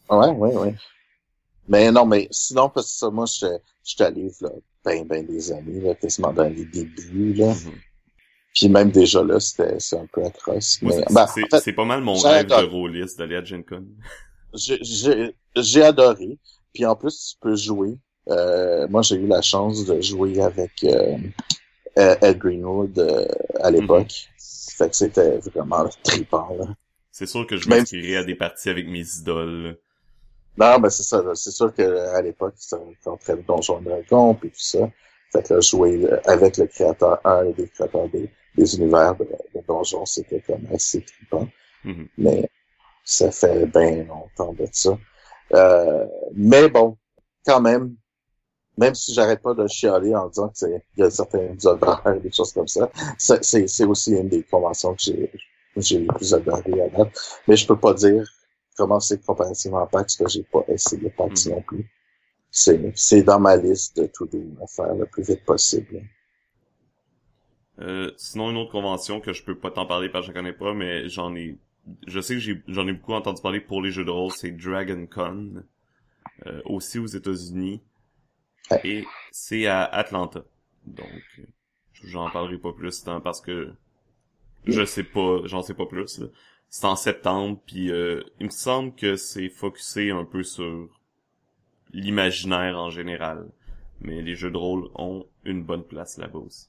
[0.09, 0.75] Ouais, ouais, ouais.
[1.67, 3.47] Mais non, mais sinon, parce que ça, moi, je
[3.83, 4.49] suis allé, là,
[4.83, 7.53] ben, ben des années, là, quasiment dans les débuts, là.
[7.53, 7.73] Mhm.
[8.53, 10.79] Puis même déjà, là, c'était, c'est un peu atroce.
[10.81, 12.65] Mais, c'est, ben, c'est- en fait, c'est pas mal mon rêve de adoré.
[12.71, 13.85] rôliste d'aller à Gen Con.
[14.53, 16.37] j'ai, j'ai, j'ai adoré.
[16.73, 17.97] Puis en plus, tu peux jouer.
[18.29, 21.17] Euh, moi, j'ai eu la chance de jouer avec euh, euh,
[21.95, 23.25] Ed Greenwood euh,
[23.61, 24.29] à l'époque.
[24.77, 26.65] Fait que c'était vraiment trippant, là.
[27.11, 29.77] C'est sûr que je Même- m'inscrirais à des parties avec mes idoles.
[30.57, 31.21] Non, ben c'est ça.
[31.35, 31.83] C'est sûr que
[32.15, 34.89] à l'époque, ça rentrait le Donjon et Dragon puis tout ça.
[35.31, 39.25] Fait que là, jouer euh, avec le créateur, un des créateurs des, des univers de,
[39.25, 41.47] de Donjon, c'était comme assez trippant.
[41.83, 42.07] Mhm.
[42.17, 42.49] Mais
[43.03, 44.97] ça fait bien longtemps de ça.
[45.53, 46.97] Euh, mais bon,
[47.45, 47.95] quand même,
[48.77, 52.03] même si j'arrête pas de chialer en disant que c'est, il y a certains odeurs,
[52.21, 55.31] des choses comme ça, c'est, c'est aussi une des conventions que j'ai,
[55.77, 57.41] j'ai le plus adoré à date.
[57.47, 58.27] Mais je peux pas dire
[58.77, 61.51] comment c'est comparativement à PAX que j'ai pas essayé PAX Mhm.
[61.51, 61.89] non plus.
[62.51, 64.29] C'est, c'est dans ma liste de tout
[64.63, 66.01] à faire le plus vite possible.
[67.79, 70.53] Euh, sinon, une autre convention que je peux pas t'en parler parce que je connais
[70.53, 71.57] pas, mais j'en ai...
[72.07, 74.51] Je sais que j'ai j'en ai beaucoup entendu parler pour les jeux de rôle, c'est
[74.51, 75.63] Dragon Con.
[76.47, 77.81] Euh, aussi aux États-Unis.
[78.71, 78.81] Ouais.
[78.83, 80.43] Et c'est à Atlanta.
[80.85, 81.07] Donc,
[81.39, 81.43] euh,
[82.03, 83.73] j'en parlerai pas plus tant parce que
[84.65, 86.21] je sais pas, j'en sais pas plus.
[86.69, 90.89] C'est en septembre, puis euh, il me semble que c'est focusé un peu sur
[91.93, 93.49] l'imaginaire en général.
[94.01, 96.67] Mais les jeux de rôle ont une bonne place là-bas aussi.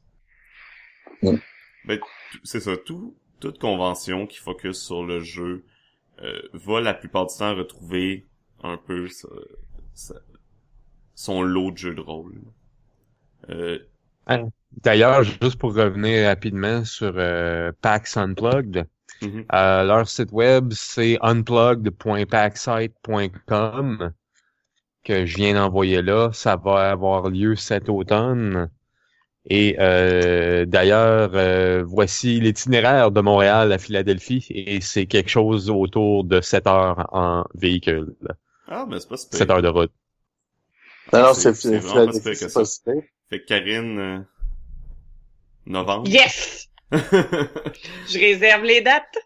[1.22, 1.38] Mm.
[1.84, 2.00] Ben,
[2.42, 5.64] c'est ça, tout, toute convention qui focus sur le jeu
[6.22, 8.26] euh, va la plupart du temps retrouver
[8.62, 9.28] un peu sa-
[9.94, 10.20] sa-
[11.14, 12.34] son lot de jeux de rôle.
[13.50, 13.78] Euh,
[14.82, 18.86] D'ailleurs, juste pour revenir rapidement sur euh, PAX Unplugged,
[19.22, 19.44] mhm.
[19.52, 24.12] euh, leur site web, c'est unplugged.packsite.com
[25.04, 26.30] que je viens d'envoyer là.
[26.32, 28.70] Ça va avoir lieu cet automne.
[29.46, 36.24] Et euh, d'ailleurs, euh, voici l'itinéraire de Montréal à Philadelphie et c'est quelque chose autour
[36.24, 38.14] de 7 heures en véhicule.
[38.66, 39.38] Ah, ben c'est pas super.
[39.38, 39.92] 7 heures de route.
[41.20, 42.64] Non, non, C'est- vraiment pas si pire c'est que ça.
[42.64, 42.94] super.
[43.30, 44.18] Fait que Karine, euh,
[45.66, 46.08] novembre.
[46.08, 46.68] Yes!
[46.92, 49.16] Je réserve les dates.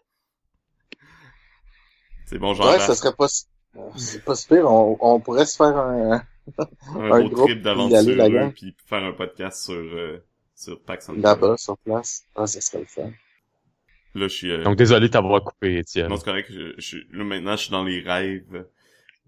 [2.25, 2.81] c'est bon, Ouais, j'embarque.
[2.81, 3.45] ça serait pas, si-
[3.97, 4.65] c'est pas super.
[4.71, 6.21] On, on pourrait se faire un, un,
[6.95, 8.53] un gros groupe, trip d'aventureux gang.
[8.53, 10.23] puis faire un podcast sur euh,
[10.55, 12.23] sur Pax là-bas, sur place.
[12.35, 13.11] Ah, ça serait le fun.
[14.15, 16.07] Là, je suis euh, Donc désolé de t'avoir coupé, Étienne.
[16.07, 18.65] non, c'est correct, je, je, là, maintenant je suis dans les rêves.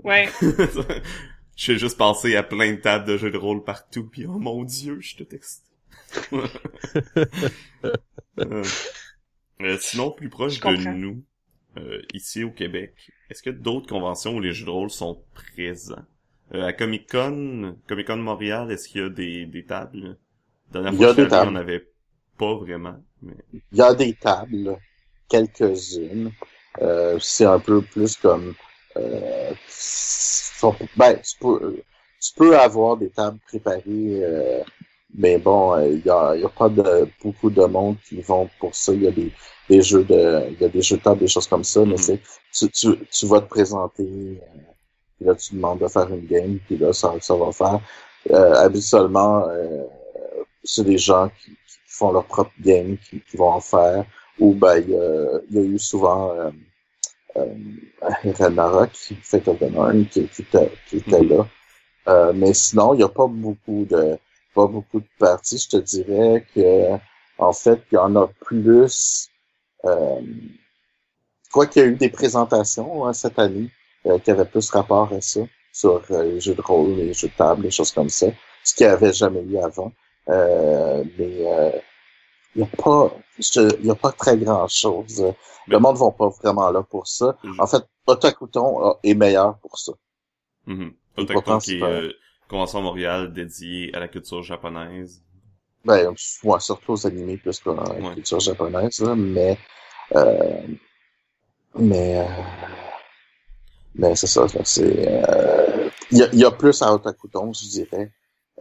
[0.03, 0.27] Ouais.
[1.63, 4.63] J'ai juste pensé à plein de tables de jeux de rôle partout, puis oh mon
[4.63, 5.69] dieu, je tout excité.
[8.39, 8.63] Euh,
[9.61, 11.23] euh, sinon, plus proche de nous,
[11.77, 12.95] euh, ici au Québec,
[13.29, 16.05] est-ce qu'il y a d'autres conventions où les jeux de rôle sont présents?
[16.55, 20.17] Euh, à Comic Con, Comic Con Montréal, est-ce qu'il y a des, des tables?
[20.73, 21.49] La dernière Il y fois a que je suis des allé, tables.
[21.49, 21.87] il n'y en avait
[22.37, 22.97] pas vraiment.
[23.21, 23.35] Mais...
[23.51, 24.77] Il y a des tables,
[25.29, 26.31] quelques-unes.
[26.81, 28.55] Euh, c'est un peu plus comme...
[28.97, 31.81] Euh, sont- ben, tu peux,
[32.19, 34.61] tu peux avoir des tables préparées, euh,
[35.15, 38.21] mais bon, euh, il y, a, il y a pas de beaucoup de monde qui
[38.21, 38.93] vont pour ça.
[38.93, 39.31] Il y a des,
[39.69, 41.97] des jeux de, il y a des jeux de table, des choses comme ça, mais
[41.97, 42.19] c'est,
[42.53, 44.61] tu, tu, tu vas te présenter, euh,
[45.17, 47.79] puis là tu demandes de faire une game, puis là ça, ça va faire.
[48.31, 49.83] Euh, habituellement, euh,
[50.63, 54.05] c'est des gens qui, qui font leur propre game, qui, qui vont en faire,
[54.39, 56.31] ou ben il y y a eu souvent
[57.37, 57.45] euh,
[58.03, 61.47] euh, Ragnarok qui fait Copenhagen, qui, qui était, qui était là.
[62.07, 64.17] Euh, mais sinon, il n'y a pas beaucoup de
[64.53, 65.57] pas beaucoup de parties.
[65.57, 66.97] Je te dirais que
[67.37, 69.29] en fait, il y en a plus.
[69.85, 70.21] Euh,
[71.51, 73.69] quoi qu'il y a eu des présentations hein, cette année
[74.05, 75.41] euh, qui avaient plus rapport à ça,
[75.73, 78.27] sur euh, les jeux de rôle, les jeux de table, les choses comme ça,
[78.63, 79.91] ce qu'il n'y avait jamais eu avant.
[80.29, 81.83] Euh, mais
[82.55, 83.11] il n'y a pas
[83.55, 85.21] il y a pas très grand chose.
[85.21, 85.33] Le
[85.67, 87.37] Mais- monde ne va pas vraiment là pour ça.
[87.43, 89.93] Je- En fait, Otakuton euh, est meilleur pour ça.
[90.67, 90.93] Mhm.
[91.17, 92.11] Otakuton qui est euh,
[92.47, 95.23] convention Montréal dédiée à la culture japonaise.
[95.85, 98.13] Ben, ouais, surtout aux animés plus qu'à la Ouais.
[98.15, 99.57] culture japonaise, là, mais
[100.15, 100.61] euh,
[101.75, 102.25] mais euh,
[103.95, 108.11] mais c'est ça, c'est euh, il y, y a plus à Otakuton, je dirais,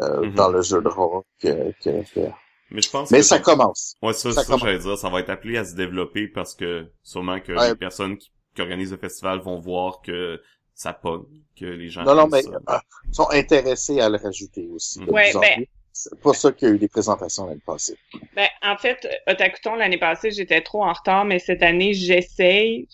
[0.00, 0.35] euh, Mhm.
[0.35, 2.31] dans le jeu de rôle que, que, que-
[2.70, 3.94] Mais je pense mais que ça commence.
[4.02, 6.87] Ouais, ça, Ça ça, j'allais dire, ça va être appelé à se développer parce que
[7.02, 7.70] sûrement que Ouais.
[7.70, 10.40] les personnes qui, qui organisent le festival vont voir que
[10.74, 11.24] ça pogne,
[11.59, 12.50] que les gens Non, non, mais ça.
[12.68, 12.78] euh,
[13.12, 15.00] sont intéressés à le rajouter aussi.
[15.00, 15.64] de Ouais, ben-.
[15.92, 17.98] C'est pour ça qu'il y a eu des présentations l'année passée.
[18.37, 22.87] Ben, en fait, Otakuton, l'année passée, j'étais trop en retard, mais cette année, j'essaye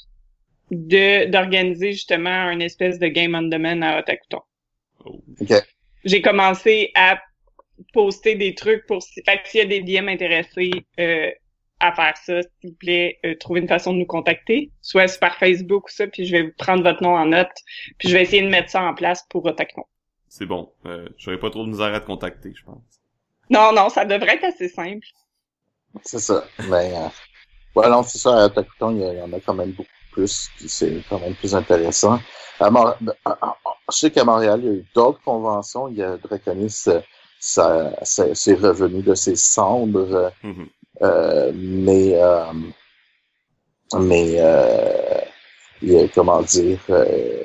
[0.70, 4.40] de d'organiser justement un espèce de game on demand à Otakuton.
[5.04, 5.20] Oh.
[5.40, 5.52] OK.
[6.04, 7.20] J'ai commencé à
[7.92, 9.02] poster des trucs pour...
[9.02, 11.30] si- Fait que s'il y a des DM intéressés euh,
[11.80, 15.20] à faire ça, s'il vous plaît, euh, trouvez une façon de nous contacter, soit c'est
[15.20, 17.50] par Facebook ou ça, puis je vais prendre votre nom en note,
[17.98, 19.84] puis je vais essayer de mettre ça en place pour Otakuton.
[20.28, 20.72] C'est bon.
[20.86, 22.82] Euh, J'aurais pas trop de misère à te contacter, je pense.
[23.50, 25.06] Non, non, ça devrait être assez simple.
[26.02, 26.44] C'est ça.
[26.68, 27.08] Mais euh,
[27.74, 30.68] ouais, non, c'est ça, à Otakuton, il y, en a quand même beaucoup plus, puis
[30.68, 32.18] c'est quand même plus intéressant.
[32.58, 33.56] À Mor- à- à-
[33.92, 35.88] je sais qu'à Montréal, il y a eu d'autres conventions.
[35.88, 37.00] Il y a Draconis, euh,
[37.40, 40.68] ça, ça, c'est revenu de ses cendres, euh, Mhm.
[41.02, 42.52] euh, mais euh,
[43.98, 45.20] mais euh,
[45.82, 47.44] il y a, comment dire, euh,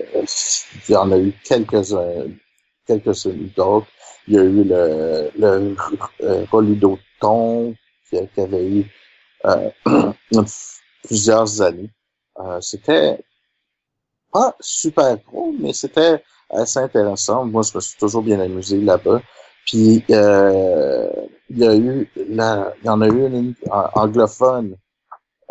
[0.87, 2.27] il y en a eu quelques-uns,
[2.87, 3.87] quelques-unes d'autres.
[4.27, 5.75] Il y a eu le, le
[6.21, 7.75] euh, Roludoton
[8.09, 8.85] qui, qui avait eu
[9.45, 9.69] euh,
[11.03, 11.89] plusieurs années.
[12.39, 13.19] Euh, c'était
[14.31, 17.45] pas super gros, mais c'était assez intéressant.
[17.45, 19.21] Moi, je me suis toujours bien amusé là-bas.
[19.65, 21.09] Puis, euh,
[21.49, 23.53] il y a eu la, il y en a eu une
[23.95, 24.75] anglophone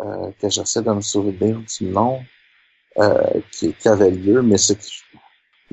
[0.01, 2.21] euh, que j'essaie de me souvenir du nom
[2.99, 4.79] euh, qui, qui avait lieu, mais c'est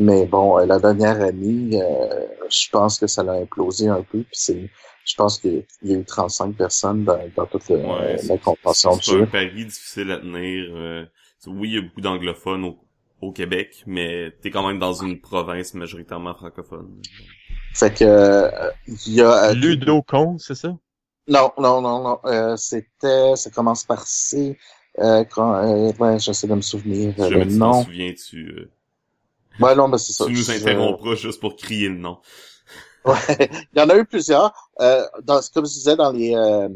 [0.01, 4.19] mais bon, la dernière année, euh, je pense que ça l'a implosé un peu.
[4.19, 4.71] Puis c'est,
[5.05, 8.93] je pense qu'il y a eu 35 personnes dans, dans toute le, Ouais, la convention
[9.03, 10.73] C'est un pari difficile à tenir.
[10.77, 11.05] euh,
[11.49, 12.79] oui, il y a beaucoup d'anglophones au,
[13.21, 17.03] au Québec, mais t'es quand même dans une province majoritairement francophone.
[17.79, 20.77] Fait que euh, il y a Ludocon, c'est ça?
[21.35, 24.59] non non non non euh, c'était ça commence par C
[24.99, 27.87] euh, quand, euh, ouais, j'essaie de me souvenir euh, le nom.
[27.87, 28.71] souviens, tu, euh,
[29.61, 30.25] Ouais non mais c'est ça.
[30.25, 32.21] tu nous Je- interrompras juste pour crier le nom.
[33.05, 33.17] Ouais,
[33.73, 34.53] il y en a eu plusieurs.
[34.81, 36.69] Euh, dans, comme je disais, dans les, euh,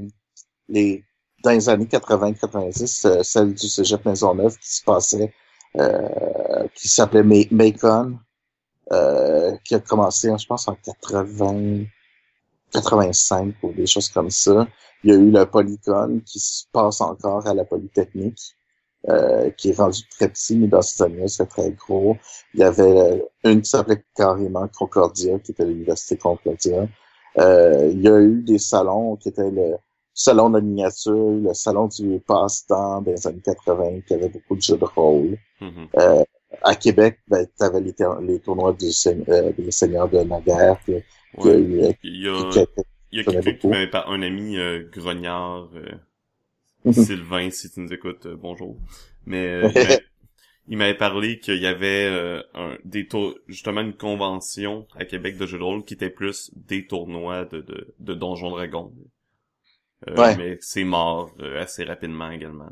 [0.69, 1.05] les
[1.45, 5.35] dans les années 80-90, euh, celle du Cégep Maisonneuve qui se passait,
[5.79, 8.19] euh, qui s'appelait Ma- Macon,
[8.93, 11.85] euh, qui a commencé, je pense, en 80,
[12.73, 14.67] 85 ou des choses comme ça.
[15.05, 18.55] Il y a eu le Polycon qui se passe encore à la Polytechnique,
[19.09, 22.17] euh, qui est rendu très petit, mais dans ces années-là, c'est très gros.
[22.55, 26.87] Il y avait euh, une qui s'appelait carrément Concordia, qui était l'université Concordia.
[27.39, 29.77] Euh, il y a eu des salons qui étaient le
[30.15, 34.57] salon de la miniature, le salon du passe-temps dans les années 80, qui avait beaucoup
[34.57, 35.39] de jeux de rôle.
[35.61, 35.89] Mhm.
[35.99, 36.25] Euh,
[36.63, 38.87] à Québec, ben, tu avais les, ter- les tournois du,
[39.29, 40.79] euh, des seigneurs de la guerre.
[40.85, 41.03] qui-
[41.41, 41.59] qui a Ouais.
[41.59, 44.11] eu, euh, Il y a, qui a été- il y a quelqu'un qui m'avait par
[44.11, 45.87] un ami euh, grognard, euh,
[46.85, 46.93] Mhm.
[46.93, 48.77] Sylvain, si tu nous écoutes, euh, bonjour.
[49.27, 49.99] Mais euh, il m'a-
[50.69, 55.39] il m'avait parlé qu'il y avait euh, un, des tour- justement une convention à Québec
[55.39, 58.93] de jeux de rôle qui était plus des tournois de, de, de Donjons Dragons.
[60.09, 60.37] Euh, Ouais.
[60.37, 62.71] Mais c'est mort euh, assez rapidement également.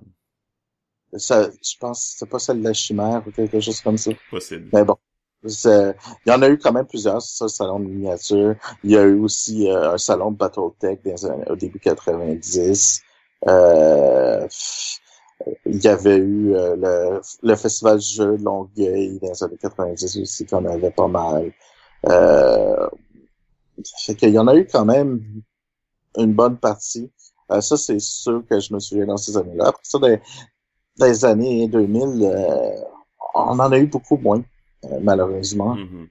[1.16, 4.10] Ça, je pense que c'est pas celle de la chimère ou quelque chose comme ça.
[4.30, 4.68] Possible.
[4.72, 4.96] Mais bon,
[5.42, 5.94] il
[6.26, 8.54] y en a eu quand même plusieurs, c'est ça, le salon de miniature.
[8.84, 13.02] Il y a eu aussi euh, un salon de Battletech dans au début 90.
[13.48, 14.46] Euh,
[15.66, 19.56] il y avait eu euh, le, le festival du jeu de Longueuil dans les années
[19.60, 21.52] 90 aussi, qu'on avait pas mal.
[22.06, 22.88] Euh,
[24.04, 25.22] fait qu'il y en a eu quand même
[26.18, 27.10] une bonne partie.
[27.50, 29.68] Euh, ça, c'est sûr que je me souviens dans ces années-là.
[29.68, 30.20] Après ça, dans,
[31.06, 32.70] les années 2000, euh,
[33.34, 34.42] on en a eu beaucoup moins,
[34.84, 35.74] euh, malheureusement.
[35.74, 36.08] Mhm.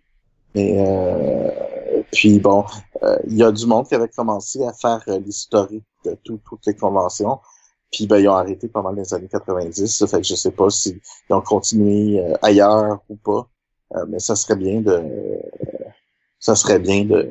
[0.56, 1.52] Et euh,
[2.12, 2.66] puis bon,
[3.04, 6.40] euh, il y a du monde qui avait commencé à faire euh, l'historique de tout-
[6.48, 7.40] toutes les conventions.
[7.92, 9.88] Puis ben, ils ont arrêté pendant les années 90.
[9.98, 11.00] Ça fait que je sais pas s'ils
[11.30, 13.48] ont continué euh, ailleurs ou pas.
[13.96, 15.02] Euh, mais ça serait bien de
[16.40, 17.30] ça serait bien de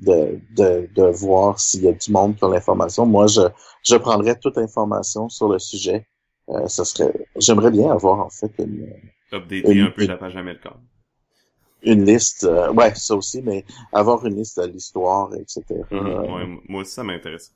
[0.00, 3.06] de, de, de voir s'il y a du monde qui a l'information.
[3.06, 3.42] Moi, je,
[3.84, 6.06] je prendrais toute information sur le sujet.
[6.50, 8.86] Euh, ça serait j'aimerais bien avoir en fait une,
[9.32, 10.74] Updater Une- un peu la page Amelcom.
[11.82, 15.62] une liste, euh, ouais, ça aussi, mais avoir une liste de l'histoire, etc.
[15.90, 16.32] Mhm.
[16.32, 17.54] Ouais, moi aussi, ça m'intéresse.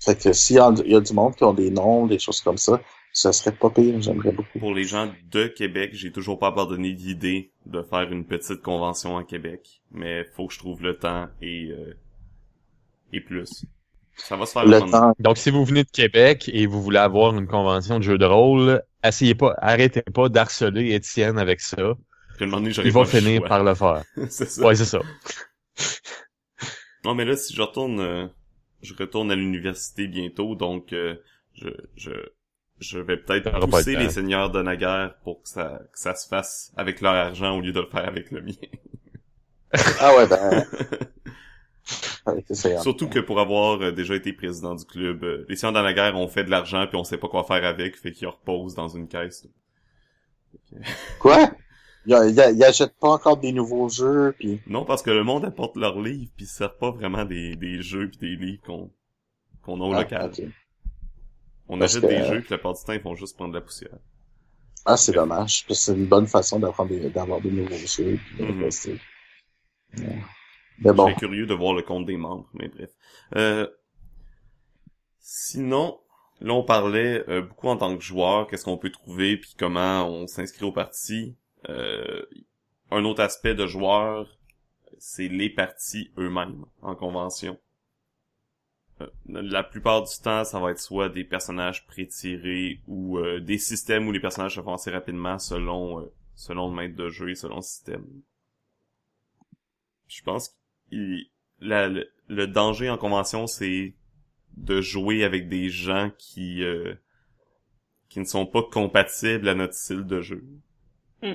[0.00, 2.18] Fait que s'il y, a- il y a du monde qui ont des noms, des
[2.18, 2.80] choses comme ça,
[3.12, 4.58] ça serait pas pire, j'aimerais beaucoup.
[4.58, 9.16] Pour les gens de Québec, j'ai toujours pas abandonné l'idée de faire une petite convention
[9.16, 11.94] à Québec, mais faut que je trouve le temps et euh,
[13.12, 13.64] et plus.
[14.22, 16.98] Ça va se faire Le temps, Donc, si vous venez de Québec et vous voulez
[16.98, 21.94] avoir une convention de jeux de rôle, essayez pas, arrêtez pas d'harceler Étienne avec ça.
[22.38, 23.48] Puis donné, Il va finir choix.
[23.48, 24.02] par le faire.
[24.30, 24.64] c'est ça.
[24.64, 25.00] Ouais, c'est ça.
[27.04, 28.26] Non, mais là, si je retourne, euh,
[28.80, 31.16] je retourne à l'université bientôt, donc euh,
[31.54, 32.12] je, je,
[32.78, 36.72] je vais peut-être pousser les seigneurs de Naguère pour que ça, que ça se fasse
[36.76, 38.54] avec leur argent au lieu de le faire avec le mien.
[39.98, 40.64] ah ouais, ben.
[42.82, 46.16] Surtout que pour avoir euh, déjà été président du club, euh, les seigneurs de Naguère
[46.16, 48.88] ont fait de l'argent puis on sait pas quoi faire avec, fait qu'ils reposent dans
[48.88, 49.46] une caisse.
[51.18, 51.50] Quoi?
[52.06, 55.10] Il, a- il, a- il achète pas encore des nouveaux jeux, puis Non, parce que
[55.10, 58.36] le monde apporte leurs livres puis ils servent pas vraiment des, des jeux puis des
[58.36, 58.90] livres qu'on
[59.62, 60.32] qu'on a au Ah, local.
[61.68, 63.52] On Parce achète que- des jeux puis la plupart du temps ils font juste prendre
[63.52, 63.96] de la poussière.
[64.84, 68.18] Ah, c'est dommage, parce que c'est une bonne façon d'apprendre des- d'avoir des nouveaux jeux,
[68.36, 68.64] puis de Mhm.
[68.64, 68.98] rester.
[69.98, 70.18] Ouais.
[70.84, 72.90] Mais bon, Je serais curieux de voir le compte des membres, mais bref.
[73.36, 73.66] Euh,
[75.18, 76.00] sinon,
[76.40, 80.06] là on parlait euh, beaucoup en tant que joueur, qu'est-ce qu'on peut trouver, puis comment
[80.08, 81.36] on s'inscrit au parti.
[81.68, 82.22] Euh,
[82.90, 84.38] un autre aspect de joueur,
[84.98, 87.58] c'est les partis eux-mêmes en convention.
[89.00, 93.58] Euh, La plupart du temps, ça va être soit des personnages pré-tirés ou euh, des
[93.58, 97.30] systèmes où les personnages se font assez rapidement selon euh, selon le maître de jeu
[97.30, 98.06] et selon le système.
[100.06, 100.54] Je pense que
[100.92, 101.26] il-
[101.60, 103.94] la- le, le danger en convention, c'est
[104.56, 106.94] de jouer avec des gens qui euh,
[108.08, 110.44] qui ne sont pas compatibles à notre style de jeu.
[111.22, 111.34] Hmm.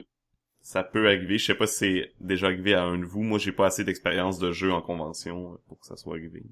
[0.61, 1.37] ça peut arriver.
[1.39, 3.23] Je sais pas si c'est déjà arrivé à un de vous.
[3.23, 6.43] Moi, j'ai pas assez d'expérience de jeu en convention pour que ça soit arrivé.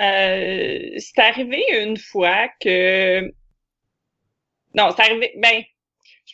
[0.00, 3.30] Euh, c'est arrivé une fois que...
[4.74, 5.32] Non, c'est arrivé...
[5.38, 5.62] Ben,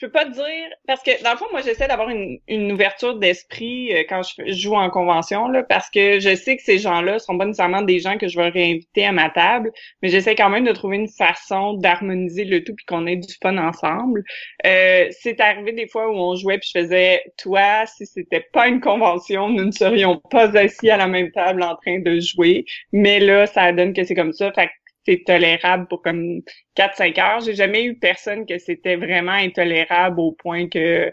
[0.03, 2.73] je peux pas te dire parce que dans le fond moi j'essaie d'avoir une, une
[2.73, 6.79] ouverture d'esprit euh, quand je, joue en convention là parce que je sais que ces
[6.79, 9.71] gens-là sont pas nécessairement des gens que je vais réinviter à ma table
[10.03, 13.33] mais j'essaie quand même de trouver une façon d'harmoniser le tout puis qu'on ait du
[13.41, 14.25] fun ensemble.
[14.67, 18.67] Euh, c'est arrivé des fois où on jouait puis je faisais toi si c'était pas
[18.67, 22.65] une convention nous ne serions pas assis à la même table en train de jouer
[22.93, 24.69] mais là ça donne que c'est comme ça fait
[25.05, 26.41] c'est tolérable pour comme
[26.77, 27.41] 4-5 heures.
[27.41, 31.13] J'ai jamais eu personne que c'était vraiment intolérable au point que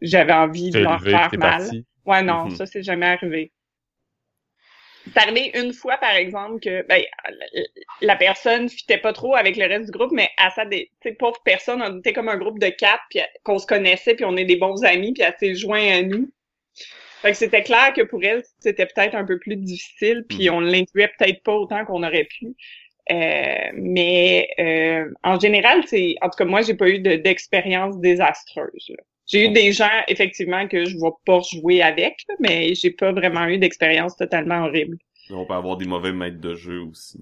[0.00, 1.68] j'avais envie de leur faire mal.
[2.06, 2.56] Ouais, non, mm-hmm.
[2.56, 3.52] ça c'est jamais arrivé.
[5.06, 7.02] C'est arrivé une fois, par exemple, que ben,
[8.00, 11.40] la personne fitait pas trop avec le reste du groupe, mais à ça, des pauvres
[11.44, 14.44] personnes, on était comme un groupe de quatre, puis qu'on se connaissait, puis on est
[14.44, 16.30] des bons amis, puis elle s'est joint à nous.
[17.22, 20.50] Fait que c'était clair que pour elle, c'était peut-être un peu plus difficile, puis mm-hmm.
[20.50, 22.54] on l'intuait peut-être pas autant qu'on aurait pu.
[23.10, 28.92] Euh, mais euh, en général, c'est en tout cas moi j'ai pas eu d'expérience désastreuse.
[29.26, 33.46] J'ai eu des gens effectivement que je vois pas jouer avec, mais j'ai pas vraiment
[33.46, 34.98] eu d'expérience totalement horrible.
[35.30, 37.20] On peut avoir des mauvais maîtres de jeu aussi.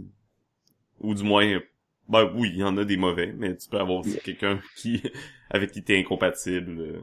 [1.01, 1.61] Ou du moins
[2.09, 5.03] ben oui, il y en a des mauvais, mais tu peux avoir aussi quelqu'un qui
[5.51, 7.03] avec qui t'es incompatible.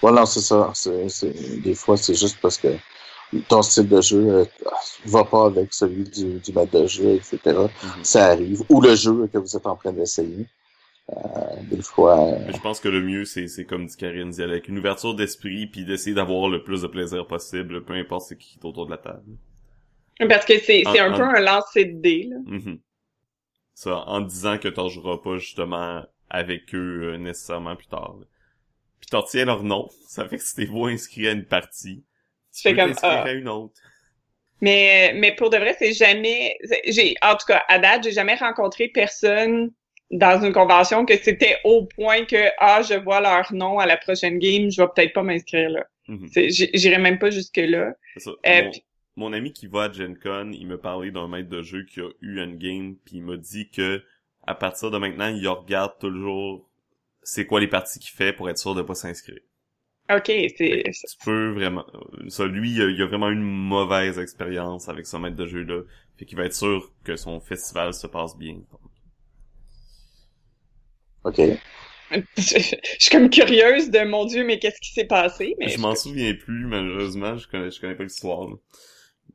[0.00, 0.72] Voilà, c'est ça.
[0.74, 2.68] C'est, des fois, c'est juste parce que
[3.48, 4.44] ton style de jeu euh,
[5.06, 7.38] va pas avec celui du, du maître de jeu, etc.
[7.44, 8.04] Mhm.
[8.04, 8.62] Ça arrive.
[8.68, 10.46] Ou le jeu que vous êtes en train d'essayer.
[11.10, 11.16] Euh,
[11.70, 12.20] des fois.
[12.20, 15.14] Euh, je pense que le mieux, c'est, c'est comme dit Karine, dit avec une ouverture
[15.14, 18.86] d'esprit, puis d'essayer d'avoir le plus de plaisir possible, peu importe ce qui est autour
[18.86, 19.36] de la table.
[20.28, 22.36] Parce que c'est, c'est un peu un lancer de dés, là.
[22.46, 22.80] Mhm.
[23.74, 28.16] Ça, en disant que t'en joueras pas justement avec eux euh, nécessairement plus tard.
[28.98, 32.02] Puis t'en tiens leur nom, ça fait que si t'es vous inscrit à une partie,
[32.56, 33.30] tu fais comme ah.
[33.32, 33.74] une autre.
[34.60, 38.36] Mais, mais pour de vrai, c'est jamais, j'ai, en tout cas, à date, j'ai jamais
[38.36, 39.70] rencontré personne
[40.10, 43.96] dans une convention que c'était au point que, ah, je vois leur nom à la
[43.96, 45.84] prochaine game, je vais peut-être pas m'inscrire là.
[46.08, 46.28] Mhm.
[46.48, 47.92] J'irai même pas jusque là.
[48.46, 48.70] Euh,
[49.16, 52.00] mon, ami qui va à Gen Con, il me parlait d'un maître de jeu qui
[52.00, 54.02] a eu une game, puis il m'a dit que,
[54.46, 56.70] à partir de maintenant, il regarde toujours
[57.22, 59.40] c'est quoi les parties qu'il fait pour être sûr de pas s'inscrire.
[60.08, 60.84] OK, c'est...
[60.92, 61.84] Tu peux vraiment...
[62.28, 65.82] Ça, lui, il a, vraiment une mauvaise expérience avec ce maître de jeu-là.
[66.16, 68.60] Fait qu'il va être sûr que son festival se passe bien.
[71.24, 71.40] OK.
[72.36, 75.56] Je suis comme curieuse de mon dieu, mais qu'est-ce qui s'est passé?
[75.58, 78.48] Mais je, m'en souviens plus, malheureusement, je connais, je connais pas l'histoire.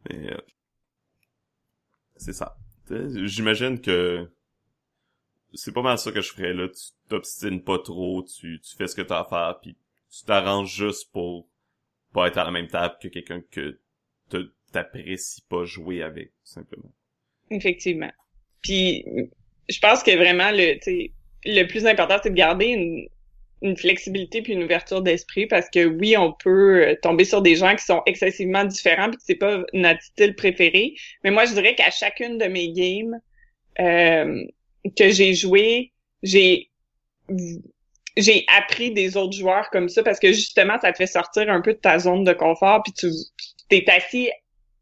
[0.10, 0.38] Mais euh,
[2.16, 2.56] c'est ça.
[2.90, 4.26] J'imagine que
[5.54, 6.70] c'est pas mal ça que je ferais là.
[6.70, 9.76] Tu t'obstines pas trop, tu, tu fais ce que t'as à faire, puis
[10.12, 11.48] tu t'arranges juste pour
[12.14, 13.80] pas être à la même table que quelqu'un que
[14.72, 16.92] t'apprécies pas jouer avec, tout simplement.
[17.50, 18.12] Effectivement.
[18.62, 19.06] Puis,
[19.70, 20.80] je pense que vraiment, le,
[21.46, 23.08] le plus important, c'est de garder une,
[23.62, 27.56] une flexibilité puis une ouverture d'esprit parce que oui, on peut euh, tomber sur des
[27.56, 30.96] gens qui sont excessivement différents puis c'est pas notre style préféré.
[31.24, 33.20] Mais moi, je dirais qu'à chacune de mes games
[33.80, 34.44] euh,
[34.98, 35.92] que j'ai joué,
[36.24, 36.70] j'ai
[38.18, 41.62] j'ai appris des autres joueurs comme ça parce que justement, ça te fait sortir un
[41.62, 43.08] peu de ta zone de confort, puis tu
[43.70, 44.30] t'es assis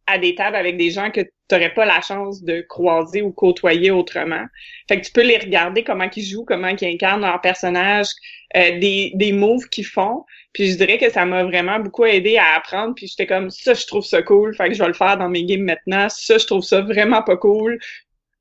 [0.08, 3.32] à des tables avec des gens que tu n'aurais pas la chance de croiser ou
[3.32, 4.44] côtoyer autrement.
[4.88, 8.08] Fait que tu peux les regarder comment ils jouent, comment ils incarnent leur personnage,
[8.56, 10.26] euh, des, des moves qu'ils font.
[10.54, 12.96] Puis je dirais que ça m'a vraiment beaucoup aidé à apprendre.
[12.96, 14.56] Puis j'étais comme ça, je trouve ça cool.
[14.56, 16.08] Fait que je vais le faire dans mes games maintenant.
[16.10, 17.80] Ça, je trouve ça vraiment pas cool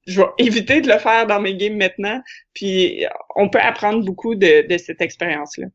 [0.09, 2.21] je vais éviter de le faire dans mes games maintenant.
[2.55, 3.05] Puis
[3.37, 5.67] on peut apprendre beaucoup de, de cette expérience-là.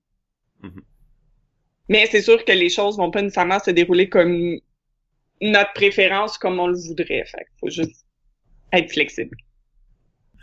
[0.63, 0.81] Mm-hmm.
[1.89, 4.57] Mais c'est sûr que les choses vont pas nécessairement se dérouler comme
[5.41, 7.25] notre préférence, comme on le voudrait.
[7.25, 8.05] Fait faut juste
[8.71, 9.37] être flexible.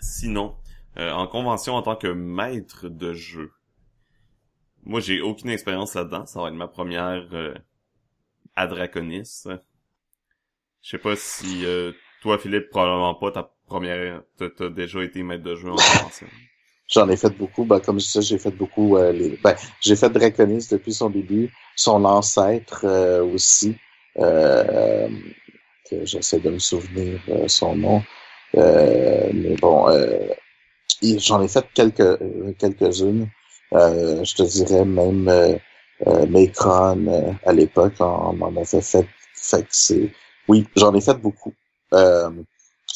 [0.01, 0.57] Sinon,
[0.99, 3.53] euh, en convention en tant que maître de jeu,
[4.85, 6.27] moi j'ai aucune expérience là-dedans.
[6.27, 7.55] Ça va être ma première euh,
[8.55, 9.45] à Draconis.
[10.83, 15.45] Je sais pas si euh, toi Philippe probablement pas ta première, t'as déjà été maître
[15.45, 16.27] de jeu en convention?
[16.89, 17.65] J'en ai fait beaucoup.
[17.65, 18.97] Ben, comme je disais, j'ai fait beaucoup.
[18.97, 19.39] Euh, les...
[19.45, 23.77] ben, j'ai fait Draconis depuis son début, son ancêtre euh, aussi,
[24.19, 25.09] euh,
[25.89, 28.03] que j'essaie de me souvenir son nom.
[28.55, 29.87] mais bon,
[31.03, 32.19] j'en ai fait quelques
[32.59, 33.29] quelques-unes.
[33.73, 39.07] je te dirais même euh, Macron à l'époque, on m'en avait fait.
[39.35, 40.11] Fait que c'est.
[40.49, 41.55] Oui, j'en ai fait beaucoup.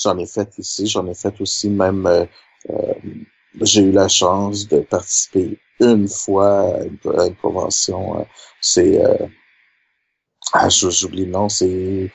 [0.00, 2.24] J'en ai fait ici, j'en ai fait aussi même euh,
[2.70, 2.94] euh,
[3.60, 8.18] j'ai eu la chance de participer une fois à une, à une convention.
[8.20, 8.24] euh,
[8.60, 9.26] c'est euh,
[10.52, 12.10] ah, j'oublie le nom, c'est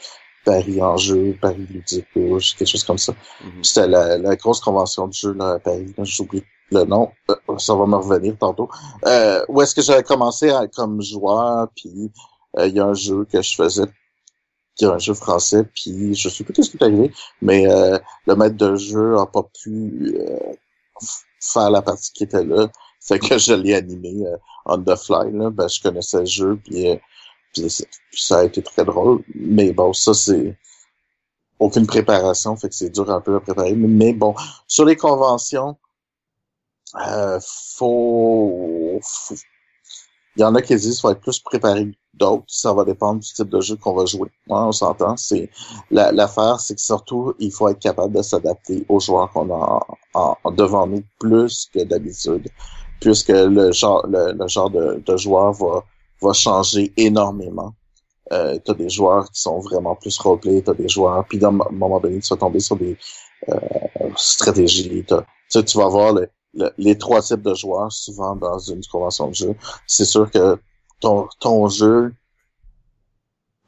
[0.45, 3.13] Paris en jeu, Paris ludique, ou quelque chose comme ça.
[3.43, 3.63] Mhm.
[3.63, 5.93] C'était la, la grosse convention de jeu là, à Paris.
[6.03, 7.11] J'oublie le nom.
[7.57, 8.69] Ça va me revenir tantôt.
[9.05, 12.11] Euh, où est-ce que j'avais commencé à- comme joueur, puis
[12.57, 13.85] euh, il y a un jeu que je faisais,
[14.79, 17.11] qui est un jeu français, puis je sais plus ce qui est arrivé,
[17.41, 20.53] mais euh, le maître de jeu a pas pu euh,
[21.41, 22.69] faire la partie qui était là.
[23.01, 25.31] Fait que je l'ai animé euh, on the fly.
[25.33, 25.49] Là.
[25.51, 26.97] Ben, je connaissais le jeu, puis, euh,
[27.53, 27.69] puis
[28.13, 29.23] ça a été très drôle.
[29.35, 30.57] Mais bon, ça c'est
[31.59, 33.73] aucune préparation, fait que c'est dur un peu à préparer.
[33.75, 34.35] Mais bon,
[34.67, 35.77] sur les conventions,
[36.95, 37.39] euh,
[37.77, 39.35] faut, faut-
[40.35, 42.43] il y en a qui disent qu'il faut être plus préparé que d'autres.
[42.47, 44.29] Ça va dépendre du type de jeu qu'on va jouer.
[44.49, 45.17] On s'entend.
[45.17, 45.49] C'est
[45.91, 49.85] la- l'affaire, c'est que surtout il faut être capable de s'adapter aux joueurs qu'on a
[50.13, 52.47] en, en- devant nous plus que d'habitude,
[53.01, 55.83] puisque le genre le, le genre de, de joueur va
[56.21, 57.73] va changer énormément.
[58.31, 61.51] Euh, t'as des joueurs qui sont vraiment plus roleplay, t'as des joueurs, puis à un
[61.51, 62.97] moment donné, tu vas tomber sur des
[63.49, 63.55] euh,
[64.15, 65.05] stratégies.
[65.51, 69.27] Tu tu vas avoir le- le- les trois types de joueurs souvent dans une convention
[69.29, 69.55] de jeu.
[69.87, 70.59] C'est sûr que
[70.99, 72.13] ton, ton jeu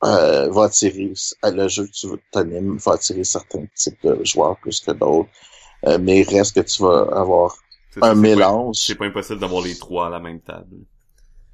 [0.03, 1.13] euh, va attirer,
[1.43, 5.29] le jeu que tu t'animes va attirer certains types de joueurs plus que d'autres.
[5.87, 7.55] Euh, mais il reste que tu vas avoir
[8.01, 8.77] un mélange.
[8.77, 10.77] C'est pas impossible d'avoir les trois à la même table.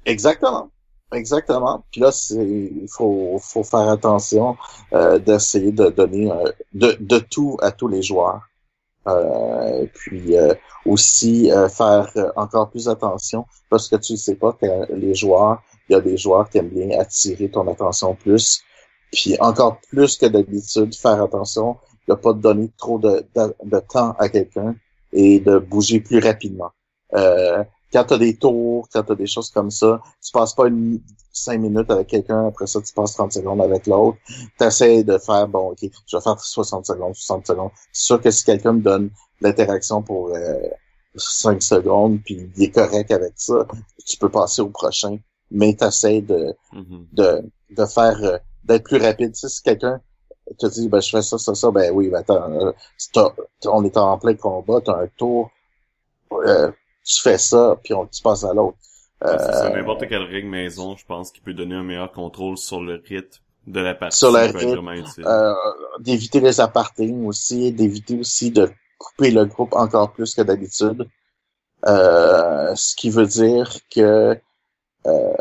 [0.04, 0.70] Exactement.
[1.12, 1.84] Exactement.
[1.90, 4.56] Puis là, c'est il faut, faut faire attention
[4.92, 8.42] euh, d'essayer de donner euh, de, de tout à tous les joueurs.
[9.08, 10.54] Euh, puis euh,
[10.84, 15.62] aussi euh, faire encore plus attention parce que tu ne sais pas que les joueurs,
[15.88, 18.62] il y a des joueurs qui aiment bien attirer ton attention plus.
[19.12, 21.76] Puis encore plus que d'habitude, faire attention
[22.08, 24.74] de pas donner trop de temps à quelqu'un
[25.12, 26.70] et de bouger plus rapidement.
[27.92, 31.00] Quand t'as des tours, quand t'as des choses comme ça, tu passes pas une
[31.32, 34.18] cinq minutes avec quelqu'un, après ça tu passes 30 secondes avec l'autre.
[34.58, 37.70] T'essaies de faire, bon, ok, je vais faire 60 secondes, 60 secondes.
[37.92, 39.10] C'est sûr que si quelqu'un me donne
[39.40, 40.58] l'interaction pour euh,
[41.16, 43.66] 5 secondes, puis il est correct avec ça,
[44.04, 45.18] tu peux passer au prochain.
[45.50, 47.06] Mais t'essaies de, Mhm.
[47.12, 49.32] de, de faire, euh, d'être plus rapide.
[49.32, 50.00] Tu sais, si quelqu'un
[50.58, 52.72] te dit, ben, je fais ça, ça, ça, ben oui, ben, attends, euh,
[53.66, 55.50] on est en plein combat, t'as un tour,
[56.32, 56.70] euh,
[57.08, 58.76] tu fais ça, puis on, tu passes à l'autre.
[59.22, 62.12] Ouais, c'est ça, Euh, n'importe quelle règle maison, je pense qu'il peut donner un meilleur
[62.12, 64.18] contrôle sur le rythme de la partie.
[64.18, 65.54] Sur le rythme, euh,
[66.00, 71.08] d'éviter les apartés aussi, d'éviter aussi de couper le groupe encore plus que d'habitude.
[71.86, 74.38] Euh, ce qui veut dire que
[75.06, 75.36] euh,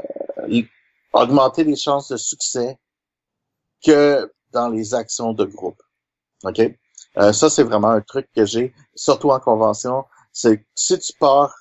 [1.13, 2.77] augmenter les chances de succès
[3.83, 5.81] que dans les actions de groupe.
[6.43, 6.61] OK?
[7.17, 10.05] Euh, ça, c'est vraiment un truc que j'ai, surtout en convention.
[10.39, 11.53] C'est que si tu pars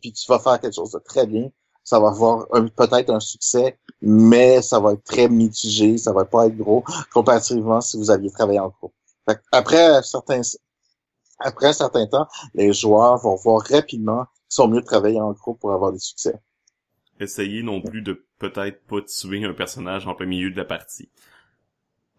[0.00, 1.50] puis tu vas faire quelque chose de très bien,
[1.84, 6.24] ça va avoir un- peut-être un succès, mais ça va être très mitigé, ça va
[6.24, 8.94] pas être gros, comparativement si vous aviez travaillé en groupe.
[9.28, 10.42] Fait que après certains
[11.40, 15.32] après un certain temps, les joueurs vont voir rapidement qu'ils sont mieux de travailler en
[15.32, 16.34] groupe pour avoir des succès.
[17.20, 21.10] Essayez non plus de peut-être pas tuer un personnage en plein milieu de la partie.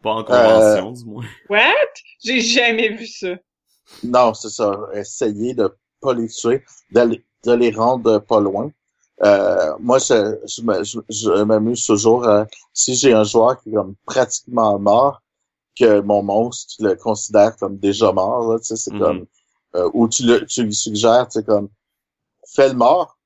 [0.01, 1.25] Pas en Euh, convention, du moins.
[1.49, 1.93] What?
[2.23, 3.35] J'ai jamais vu ça.
[4.03, 4.79] Non, c'est ça.
[4.93, 8.71] Essayer de pas les tuer, d'aller- de les rendre pas loin.
[9.23, 12.25] Euh, moi, je, je, je, je m'amuse toujours.
[12.25, 15.21] euh, si j'ai un joueur qui est comme pratiquement mort,
[15.77, 18.99] que mon monstre le considère comme déjà mort, là, tu sais, c'est Mhm.
[18.99, 19.25] comme
[19.75, 21.69] euh, ou tu le tu lui suggères, tu sais, comme
[22.55, 23.17] fais le mort.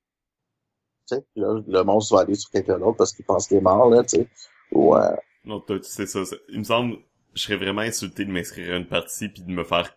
[1.07, 3.61] Tu sais, là, le monstre va aller sur quelqu'un d'autre parce qu'il pense qu'il est
[3.61, 4.27] mort, là, tu sais.
[4.71, 6.25] Ou euh, Non, toi, tu sais ça.
[6.25, 6.97] c'est- Il me semble,
[7.33, 9.95] je serais vraiment insulté de m'inscrire à une partie puis de me faire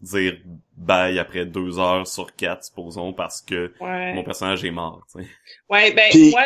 [0.00, 0.38] dire
[0.76, 4.14] bye après deux heures sur quatre, supposons, parce que Ouais.
[4.14, 5.28] mon personnage est mort, tu sais.
[5.68, 6.44] Ouais, ben, Puis- moi,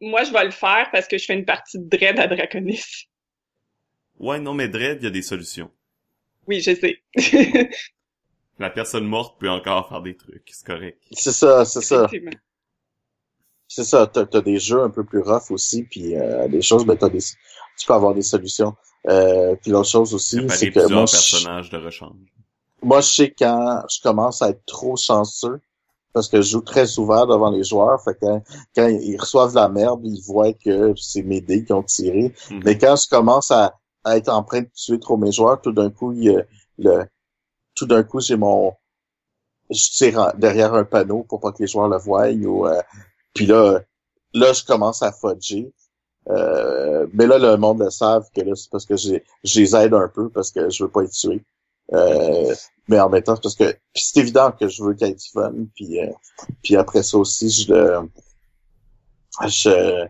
[0.00, 3.08] moi, je vais le faire parce que je fais une partie de Dread à Draconis.
[4.18, 5.70] Ouais, non, mais Dread, il y a des solutions.
[6.46, 7.02] Oui, je sais.
[8.58, 10.98] La personne morte peut encore faire des trucs, c'est correct.
[11.12, 12.08] c'est ça, c'est ça.
[13.66, 16.84] C'est ça, t'as as des jeux un peu plus rough aussi, puis euh, des choses,
[16.86, 18.76] ben t'as des, tu peux avoir des solutions.
[19.08, 22.16] Euh, puis l'autre chose aussi, c'est que plusieurs moi je, personnages de rechange.
[22.84, 25.60] Moi, je sais quand je commence à être trop chanceux,
[26.12, 28.26] parce que je joue très ouvert devant les joueurs, fait que
[28.74, 32.32] quand, ils reçoivent la merde, ils voient que c'est mes dés qui ont tiré.
[32.50, 32.62] Mhm.
[32.64, 33.74] Mais quand je commence à,
[34.04, 36.46] à être en train de tuer trop mes joueurs, tout d'un coup, il,
[36.78, 37.04] le,
[37.74, 38.74] tout d'un coup, j'ai mon,
[39.70, 42.80] je tire derrière un panneau pour pas que les joueurs le voient, ou, euh,
[43.34, 43.80] puis là,
[44.32, 45.72] là, je commence à fudger.
[46.30, 49.94] Euh, mais là, le monde le savent que là, c'est parce que j'ai, les aide
[49.94, 51.44] un peu parce que je veux pas être tué.
[51.92, 52.54] Euh,
[52.88, 55.52] mais en même temps, parce que c'est évident que je veux du fun.
[55.74, 56.10] Puis, euh,
[56.62, 58.10] puis après ça aussi, je le...
[59.48, 60.06] Je,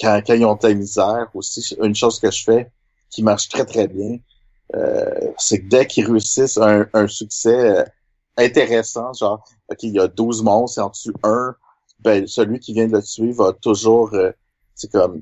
[0.00, 2.72] quand, quand ils ont de la misère aussi, une chose que je fais
[3.10, 4.18] qui marche très très bien,
[4.74, 7.84] euh, c'est que dès qu'ils réussissent un, un succès euh,
[8.36, 11.54] intéressant, genre, OK, il y a 12 monstres et en dessus un,
[12.00, 14.12] ben celui qui vient de le tuer va toujours
[14.76, 15.20] c'est comme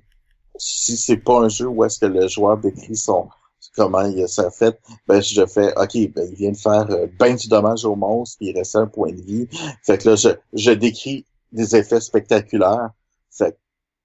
[0.58, 3.28] si c'est pas un jeu où est-ce que le joueur décrit son
[3.76, 7.36] comment il s'est fait, ben je fais OK, ben il vient de faire euh, ben
[7.36, 9.48] du dommage au monstre, puis il reste un point de vie.
[9.82, 12.90] Fait que là, je, je décris des effets spectaculaires.
[13.30, 13.56] Fait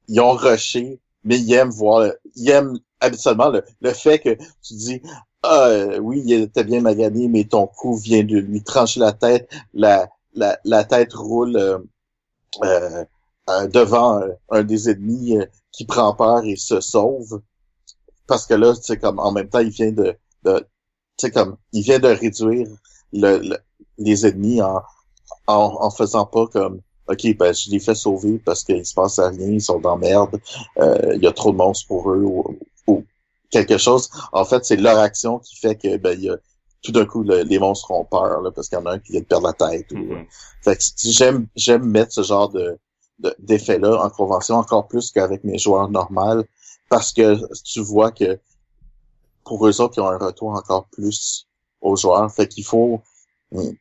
[0.07, 4.73] ils ont rushé, mais ils aiment voir, ils aiment habituellement le, le fait que tu
[4.73, 5.01] dis
[5.43, 5.69] ah
[5.99, 10.07] oui, il était bien magané, mais ton coup vient de lui trancher la tête, la,
[10.35, 11.79] la, la tête roule euh,
[12.63, 13.05] euh,
[13.49, 15.37] euh devant un des ennemis
[15.71, 17.41] qui prend peur et se sauve
[18.31, 20.65] parce que là, c'est comme en même temps, il vient de, de
[21.17, 22.65] tu comme il vient de réduire
[23.11, 23.57] le,
[23.97, 24.81] les ennemis en,
[25.47, 26.79] en, en faisant pas comme
[27.09, 30.39] OK, ben je les fais sauver parce qu'il se passe rien, ils sont dans merde,
[30.77, 33.03] euh, il y a trop de monstres pour eux ou,
[33.49, 34.09] quelque chose.
[34.31, 36.37] En fait, c'est leur action qui fait que ben il y a
[36.83, 39.11] tout d'un coup les monstres ont peur là, parce qu'il y en a un qui
[39.11, 39.87] vient de perdre la tête.
[40.63, 42.79] Fait que j'aime j'aime mettre ce genre de
[43.39, 46.43] d'effet là en convention encore plus qu'avec mes joueurs normaux
[46.91, 48.37] parce que tu vois que
[49.45, 51.47] pour eux autres, ils ont un retour encore plus
[51.79, 52.29] aux joueurs.
[52.29, 53.01] Fait qu'il faut...
[53.49, 53.71] Hmm,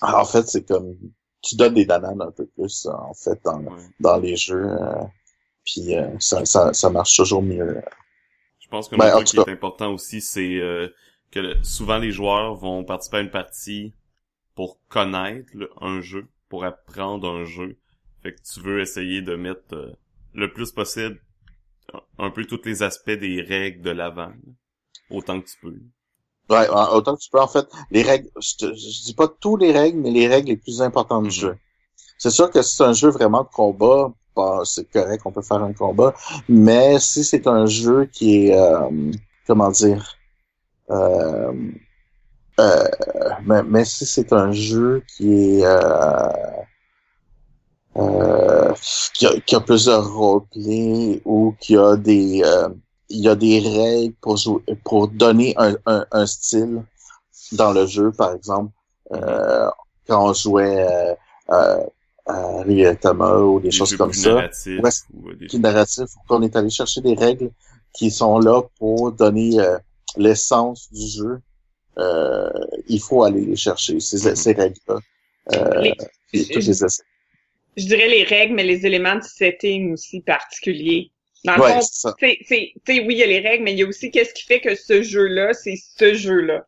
[0.00, 0.96] en fait, c'est comme...
[1.42, 3.62] Tu donnes des bananes un peu plus, en fait, dans,
[4.00, 4.70] dans les jeux.
[4.70, 5.04] Euh,
[5.66, 7.82] puis euh, ça, ça, ça marche toujours mieux.
[8.58, 10.88] Je pense que ben, truc qui est important aussi, c'est euh,
[11.30, 13.92] que souvent les joueurs vont participer à une partie
[14.54, 15.50] pour connaître
[15.82, 17.76] un jeu, pour apprendre un jeu.
[18.22, 19.94] Fait que tu veux essayer de mettre
[20.32, 21.20] le plus possible
[22.18, 24.32] un peu tous les aspects des règles de l'avant.
[25.10, 25.74] Autant que tu peux.
[26.48, 27.40] Ouais, autant que tu peux.
[27.40, 30.56] En fait, les règles, je, je dis pas tous les règles, mais les règles les
[30.56, 31.34] plus importantes du mhm.
[31.34, 31.56] jeu.
[32.18, 35.42] C'est sûr que si c'est un jeu vraiment de combat, bah, c'est correct, on peut
[35.42, 36.14] faire un combat.
[36.48, 38.90] Mais si c'est un jeu qui est, euh,
[39.46, 40.16] comment dire,
[40.90, 41.52] euh,
[42.60, 42.88] euh,
[43.44, 45.64] mais, mais, si c'est un jeu qui est
[48.00, 48.72] euh,
[49.14, 52.68] qui, a, qui, a, plusieurs roleplays ou qui a des euh,
[53.08, 56.82] il y a des règles pour jouer pour donner un, un, un style
[57.52, 58.72] dans le jeu par exemple.
[59.12, 59.68] Euh,
[60.06, 61.14] quand on jouait euh,
[61.50, 61.84] euh
[62.26, 65.58] à Thomas ou des, choses comme ça narratifs, ouais, des...
[65.58, 67.50] narratif on est allé chercher des règles
[67.92, 69.56] qui sont là pour donner
[70.16, 71.40] l'essence du jeu
[72.86, 74.34] il faut aller les chercher ces, mm-hmm.
[74.36, 74.98] ces règles là
[76.32, 77.02] et tous les essais
[77.76, 81.10] je dirais les règles, mais les éléments de setting aussi particuliers.
[81.44, 83.86] Dans le fond, c'est, c'est, oui, il y a les règles, mais il y a
[83.86, 86.66] aussi qu'est-ce qui fait que ce jeu-là, c'est ce jeu-là.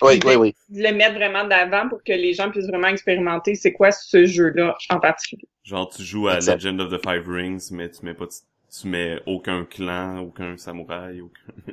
[0.00, 0.54] Oui, oui, oui.
[0.68, 4.24] De le mettre vraiment d'avant pour que les gens puissent vraiment expérimenter c'est quoi ce
[4.24, 5.46] jeu-là en particulier.
[5.64, 9.18] Genre, tu joues à Legend of the Five Rings, mais tu mets pas, tu mets
[9.26, 11.72] aucun clan, aucun samouraï, aucun...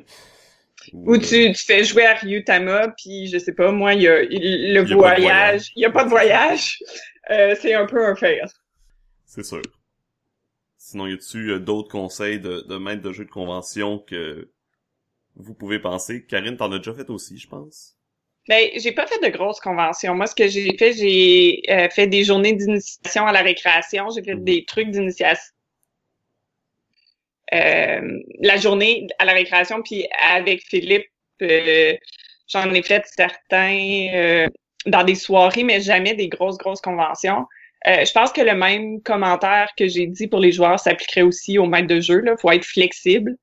[0.94, 4.22] Ou tu, tu fais jouer à Ryutama, puis je sais pas, moi, il y a
[4.22, 5.72] le voyage.
[5.76, 6.78] Il y a pas de voyage.
[7.30, 8.42] Euh, c'est un peu un fail.
[9.30, 9.62] C'est sûr.
[10.76, 14.50] Sinon, y a-tu euh, d'autres conseils de, de maître de jeu de convention que
[15.36, 16.26] vous pouvez penser?
[16.26, 17.96] Karine, t'en as déjà fait aussi, je pense.
[18.48, 20.16] Ben, j'ai pas fait de grosses conventions.
[20.16, 24.08] Moi, ce que j'ai fait, j'ai euh, fait des journées d'initiation à la récréation.
[24.10, 24.42] J'ai fait mhm.
[24.42, 25.54] des trucs d'initiation.
[27.54, 31.06] Euh, la journée à la récréation, puis avec Philippe,
[31.38, 34.48] j'en ai fait certains
[34.86, 37.46] dans des soirées, mais jamais des grosses, grosses conventions.
[37.86, 41.58] Euh, je pense que le même commentaire que j'ai dit pour les joueurs s'appliquerait aussi
[41.58, 42.22] aux maîtres de jeu.
[42.26, 43.36] Il faut être flexible.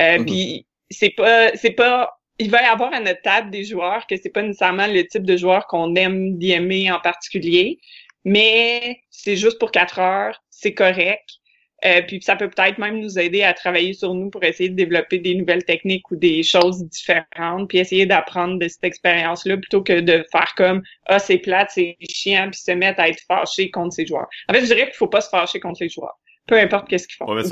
[0.00, 0.26] Euh, mhm.
[0.26, 4.16] Puis c'est pas, c'est pas, il va y avoir à notre table des joueurs que
[4.16, 7.78] c'est pas nécessairement le type de joueur qu'on aime d'aimer en particulier,
[8.24, 11.37] mais c'est juste pour quatre heures, c'est correct.
[11.84, 14.74] Euh, puis ça peut peut-être même nous aider à travailler sur nous pour essayer de
[14.74, 19.82] développer des nouvelles techniques ou des choses différentes, puis essayer d'apprendre de cette expérience-là plutôt
[19.82, 23.70] que de faire comme ah c'est plate, c'est chiant, puis se mettre à être fâché
[23.70, 24.26] contre ses joueurs.
[24.48, 26.18] En fait, je dirais qu'il faut pas se fâcher contre les joueurs.
[26.48, 27.26] Peu importe qu'est-ce qu'ils font.
[27.26, 27.42] Ouais,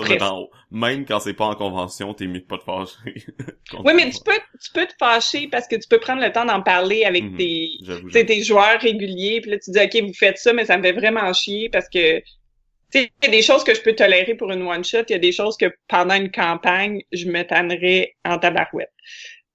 [0.70, 3.26] mais même quand c'est pas en convention, t'es mieux de pas te fâcher.
[3.84, 6.46] oui, mais tu peux, tu peux te fâcher parce que tu peux prendre le temps
[6.46, 7.36] d'en parler avec mhm.
[7.36, 9.42] tes, tes joueurs réguliers.
[9.42, 11.90] Puis là, tu dis, OK, vous faites ça, mais ça me fait vraiment chier parce
[11.90, 12.22] que
[12.94, 15.18] il y a des choses que je peux tolérer pour une one-shot, il y a
[15.18, 18.92] des choses que pendant une campagne, je me tannerais en tabarouette.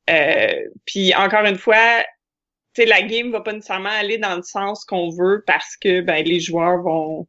[0.10, 2.04] Euh, puis encore une fois,
[2.74, 6.24] tu la game va pas nécessairement aller dans le sens qu'on veut parce que ben
[6.26, 7.28] les joueurs vont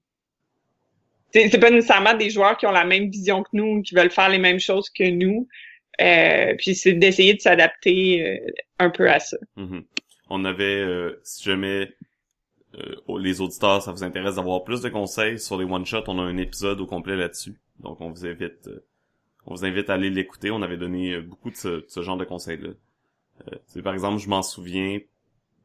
[1.33, 4.29] c'est pas nécessairement des joueurs qui ont la même vision que nous, qui veulent faire
[4.29, 5.49] les mêmes choses que nous.
[6.01, 9.37] Euh, puis c'est d'essayer de s'adapter euh, un peu à ça.
[9.57, 9.85] Mhm.
[10.29, 11.93] On avait, euh, si jamais
[12.75, 16.23] euh, les auditeurs, ça vous intéresse d'avoir plus de conseils sur les one-shots, on a
[16.23, 17.55] un épisode au complet là-dessus.
[17.81, 18.85] Donc on vous invite euh,
[19.47, 20.51] on vous invite à aller l'écouter.
[20.51, 22.70] On avait donné euh, beaucoup de ce, genre de conseils-là.
[23.53, 25.01] Euh, par exemple, je m'en souviens,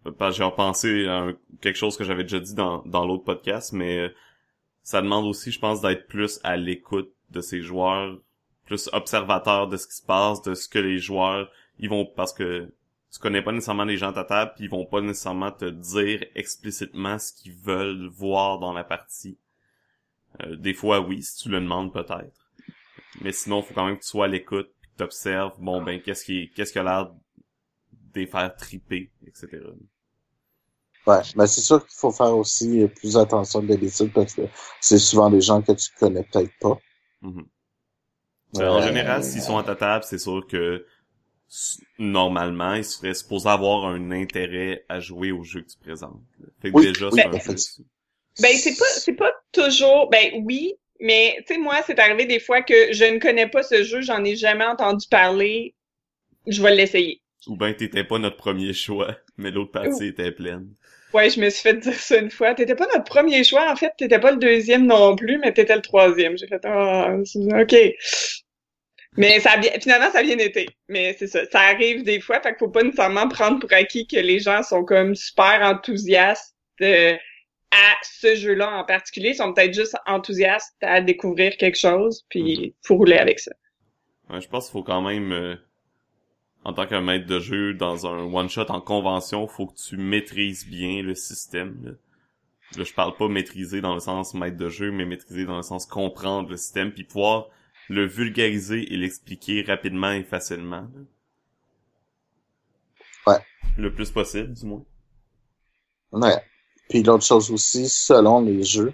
[0.06, 1.28] j'ai repensé à
[1.62, 4.12] quelque chose que j'avais déjà dit dans, dans l'autre podcast, mais
[4.84, 8.18] ça demande aussi, je pense, d'être plus à l'écoute de ces joueurs,
[8.66, 12.34] plus observateur de ce qui se passe, de ce que les joueurs, ils vont, parce
[12.34, 12.72] que
[13.18, 15.66] tu connais pas nécessairement les gens à ta table, puis ils vont pas nécessairement te
[15.66, 19.38] dire explicitement ce qu'ils veulent voir dans la partie.
[20.42, 22.52] Euh, des fois, oui, si tu le demandes peut-être.
[23.22, 26.02] Mais sinon, faut quand même que tu sois à l'écoute, puis que t'observes, bon ben,
[26.02, 27.08] qu'est-ce qui, qu'est-ce qui a l'air
[28.14, 29.64] de les faire triper, etc.
[31.08, 34.44] Ouais, mais c'est sûr qu'il faut faire aussi plus attention de l'habitude parce que
[34.80, 36.78] c'est souvent des gens que tu connais peut-être pas.
[37.22, 37.48] Mhm.
[38.60, 40.86] En Euh, général, s'ils sont à ta table, c'est sûr que
[42.00, 46.22] normalement, ils seraient supposés avoir un intérêt à jouer au jeu que tu présentes.
[46.62, 47.82] Fait que Oui, déjà, oui, c'est un plus.
[48.40, 52.40] Ben c'est pas c'est pas toujours ben oui, mais tu sais moi c'est arrivé des
[52.40, 55.76] fois que je ne connais pas ce jeu, j'en ai jamais entendu parler,
[56.48, 57.22] je vais l'essayer.
[57.48, 60.70] Ou ben t'étais pas notre premier choix, mais l'autre partie était pleine.
[61.14, 62.54] Ouais, je me suis fait dire ça une fois.
[62.54, 65.76] T'étais pas notre premier choix, en fait, t'étais pas le deuxième non plus, mais t'étais
[65.76, 66.38] le troisième.
[66.38, 67.76] J'ai fait ah c'est- ok.
[69.18, 70.70] Mais ça a bien, finalement ça a bien été.
[70.88, 74.08] Mais c'est ça, ça arrive des fois, fait qu'il faut pas nécessairement prendre pour acquis
[74.08, 77.16] que les gens sont comme super enthousiastes euh,
[77.72, 79.30] à ce jeu-là en particulier.
[79.30, 83.52] Ils sont peut-être juste enthousiastes à découvrir quelque chose, puis faut rouler avec ça.
[84.30, 85.56] Ouais, je pense qu'il faut quand même, euh,
[86.64, 90.68] en tant qu'un maître de jeu dans un one-shot en convention, faut que tu maîtrises
[90.68, 91.78] bien le système.
[91.84, 91.92] Là.
[92.76, 95.64] Là, je parle pas maîtriser dans le sens maître de jeu, mais maîtriser dans le
[95.64, 97.48] sens comprendre le système, puis pouvoir
[97.90, 100.88] le vulgariser et l'expliquer rapidement et facilement.
[103.26, 103.40] Ouais.
[103.78, 104.84] Le plus possible, du moins.
[106.12, 106.42] Ouais.
[106.90, 108.94] Puis l'autre chose aussi, selon les jeux,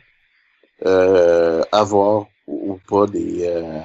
[0.86, 3.82] euh, avoir ou pas des, euh,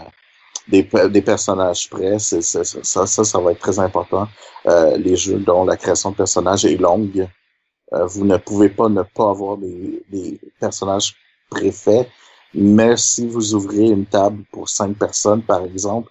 [0.69, 4.29] des, des personnages prêts, ça, ça, ça va être très important.
[4.67, 7.29] Euh, les jeux dont la création de personnages est longue,
[7.93, 11.15] euh, vous ne pouvez pas ne pas avoir des, des personnages
[11.51, 12.09] préfaits,
[12.55, 16.11] mais si vous ouvrez une table pour cinq personnes, par exemple,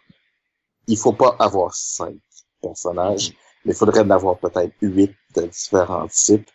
[0.88, 2.16] il faut pas avoir cinq
[2.62, 3.34] personnages,
[3.66, 6.50] mais il faudrait en avoir peut-être huit de différents types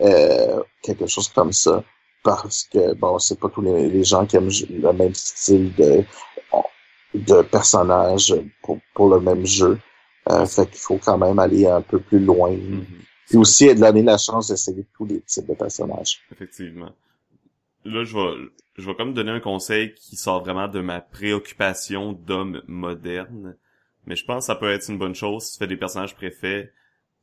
[0.00, 1.84] euh, quelque chose comme ça
[2.24, 6.02] parce que bon c'est pas tous les, les gens qui aiment le même style de
[7.14, 9.78] de personnage pour, pour le même jeu
[10.30, 12.86] euh, fait qu'il faut quand même aller un peu plus loin Mhm.
[13.28, 16.90] puis aussi donner la chance d'essayer tous les types de personnages Effectivement.
[17.84, 22.12] Là, je vais, je vais comme donner un conseil qui sort vraiment de ma préoccupation
[22.12, 23.56] d'homme moderne.
[24.06, 26.14] Mais je pense que ça peut être une bonne chose si tu fais des personnages
[26.14, 26.72] préfets.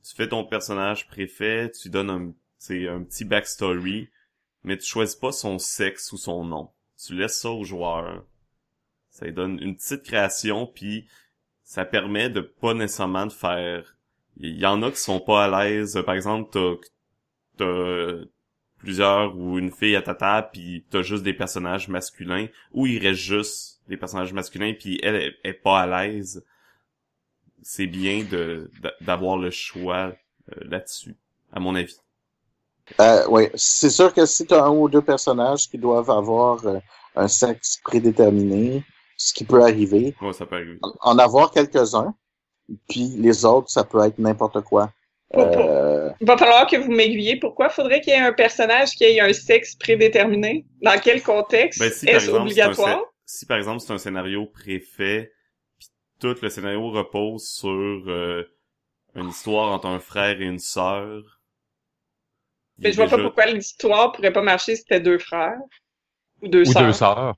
[0.04, 2.28] Tu fais ton personnage préfet, tu donnes un,
[2.70, 4.10] un petit backstory,
[4.64, 6.70] mais tu choisis pas son sexe ou son nom.
[6.98, 8.24] Tu laisses ça au joueur.
[9.10, 11.08] Ça donne une petite création, puis
[11.64, 13.96] ça permet de pas nécessairement de faire...
[14.38, 16.02] Il y en a qui sont pas à l'aise.
[16.06, 16.78] Par exemple,
[17.58, 17.66] t'as
[18.80, 22.98] plusieurs ou une fille à ta table puis t'as juste des personnages masculins ou il
[23.06, 26.44] reste juste des personnages masculins puis elle est, est pas à l'aise
[27.62, 30.14] c'est bien de d'a- d'avoir le choix
[30.52, 31.16] euh, là-dessus
[31.52, 31.98] à mon avis.
[33.02, 36.66] Euh, oui c'est sûr que si tu as un ou deux personnages qui doivent avoir
[36.66, 36.80] euh,
[37.16, 38.84] un sexe prédéterminé
[39.18, 40.80] ce qui peut arriver ouais ça peut arriver.
[40.82, 42.14] en- en avoir quelques-uns
[42.88, 44.92] puis les autres ça peut être n'importe quoi.
[45.36, 45.89] Euh,
[46.22, 47.38] Il va falloir que vous m'aiguillez.
[47.38, 47.70] Pourquoi?
[47.70, 50.66] Faudrait qu'il y ait un personnage qui ait un sexe prédéterminé?
[50.82, 51.80] Dans quel contexte?
[51.80, 53.06] Ben, si, Est-ce exemple, c'est un obligatoire?
[53.26, 55.32] si par exemple c'est un scénario préfet
[55.78, 55.88] puis
[56.20, 58.44] tout le scénario repose sur euh,
[59.16, 61.42] une histoire entre un frère et une sœur
[62.82, 65.60] Mais est je vois pas pourquoi l'histoire pourrait pas marcher si c'était deux frères.
[66.42, 66.84] Ou deux Ou sœurs.
[66.88, 67.36] deux sœurs.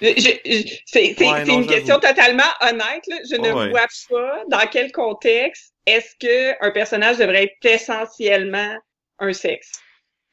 [0.00, 3.04] Je- je- je- c'est Ouais, une question totalement honnête.
[3.08, 3.16] Là.
[3.30, 3.70] Je ne Ouais.
[3.70, 8.76] vois pas dans quel contexte est-ce que un personnage devrait être essentiellement
[9.18, 9.72] un sexe.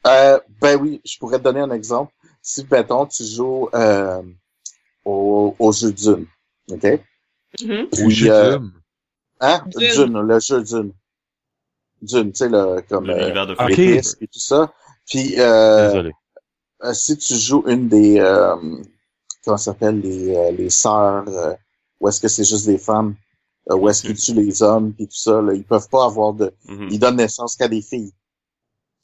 [0.06, 2.14] Euh, ben oui, je pourrais te donner un exemple.
[2.44, 4.22] Si, mettons, tu joues euh,
[5.04, 6.28] au, au jeu Dune,
[6.70, 6.84] OK?
[7.64, 7.88] Mhm.
[8.04, 8.72] Ou Puis, euh, Dune.
[9.40, 9.64] hein?
[9.76, 9.92] Dune.
[9.96, 10.94] Dune, le jeu Dune.
[12.04, 13.58] Dune, tu sais, le, comme euh, l'univers de ok.
[13.58, 13.98] Frank les Cooper.
[13.98, 14.72] pistes et tout ça.
[15.08, 16.12] Puis, euh, Désolé.
[16.84, 18.56] euh, si tu joues une des, euh,
[19.46, 21.54] comment ça s'appelle, les, euh, les sœurs, euh,
[22.00, 23.16] ou est-ce que c'est juste des femmes,
[23.72, 26.34] euh, ou est-ce qu'ils tuent les hommes, puis tout ça, là, ils peuvent pas avoir
[26.34, 26.88] de, Mhm.
[26.92, 28.12] ils donnent naissance qu'à des filles.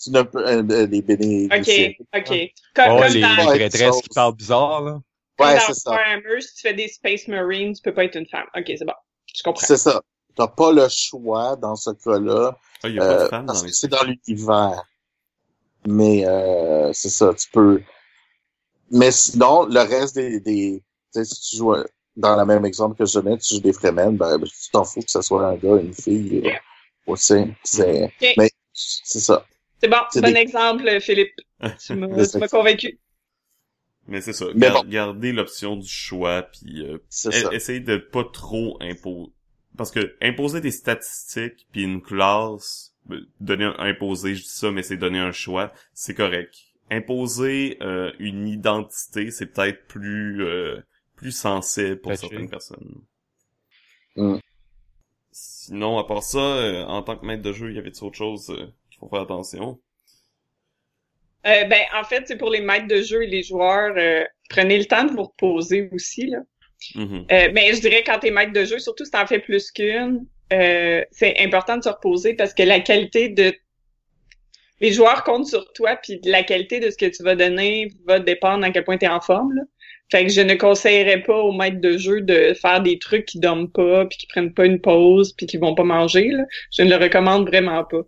[0.03, 2.27] Tu n'as pas, euh, des béné, OK, des- OK.
[2.73, 3.69] Comme, Oh, comme les, dans- les
[4.01, 4.99] qui parlent bizarre, là.
[5.39, 5.97] Ouais, dans c'est ça.
[6.39, 8.45] Si tu fais des Space Marines, tu peux pas être une femme.
[8.55, 8.93] Ok, c'est bon.
[9.33, 9.65] Je comprends.
[9.65, 10.01] C'est ça.
[10.35, 13.45] T'as pas le choix dans ce cas-là, Ah, il y a pas euh, de femmes
[13.45, 14.83] parce dans les que c'est dans l'univers.
[15.87, 17.81] Mais euh, c'est ça, tu peux.
[18.91, 20.83] Mais sinon, le reste des, des
[21.13, 21.73] tu sais, si tu joues
[22.15, 24.83] dans le même exemple que je donnais, tu joues des Fremen, ben ben, tu t'en
[24.83, 26.41] fous que ce soit un gars, une fille.
[26.45, 26.51] Euh,
[27.07, 28.11] aussi, c'est.
[28.37, 29.45] Mais c'est ça.
[29.81, 31.33] C'est bon, C'est bon des- exemple, Philippe.
[31.85, 32.99] Tu m'as tu m'as convaincu.
[34.07, 34.45] Mais c'est ça.
[34.53, 34.89] Mais gar- bon.
[34.89, 37.53] Garder l'option du choix, puis euh, C'est e- ça.
[37.53, 39.31] essayer de pas trop imposer.
[39.77, 44.69] Parce que imposer des statistiques puis une classe, ben, donner un, imposer, je dis ça,
[44.71, 46.55] mais c'est donner un choix, c'est correct.
[46.91, 50.79] Imposer euh, une identité, c'est peut-être plus euh,
[51.15, 53.01] plus sensible pour certaines personnes.
[54.15, 54.37] Mm.
[55.31, 58.17] Sinon, à part ça, euh, en tant que maître de jeu, il y avait autre
[58.17, 59.79] chose euh, qu'il faut faire attention?
[61.47, 64.77] Euh, ben, en fait, c'est pour les maîtres de jeu et les joueurs, euh, prenez
[64.77, 66.39] le temps de vous reposer aussi, là.
[66.95, 67.25] Mhm.
[67.31, 70.25] Euh, mais je dirais quand t'es maître de jeu, surtout si t'en fais plus qu'une,
[70.51, 73.53] euh, c'est important de se reposer parce que la qualité de
[74.81, 78.19] les joueurs comptent sur toi, puis la qualité de ce que tu vas donner va
[78.19, 79.53] dépendre à quel point t'es en forme.
[79.53, 79.61] Là.
[80.11, 83.39] Fait que je ne conseillerais pas aux maîtres de jeu de faire des trucs qui
[83.39, 86.29] dorment pas, puis qui prennent pas une pause, puis qui vont pas manger.
[86.31, 86.43] Là.
[86.73, 88.01] Je ne le recommande vraiment pas.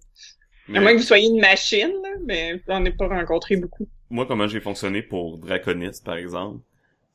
[0.68, 3.88] Mais- À moins que vous soyez une machine, là, mais j'en ai pas rencontré beaucoup.
[4.10, 6.60] moi, comment j'ai fonctionné pour Draconis, par exemple,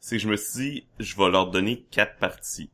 [0.00, 2.70] c'est que je me suis dit, je vais leur donner quatre parties.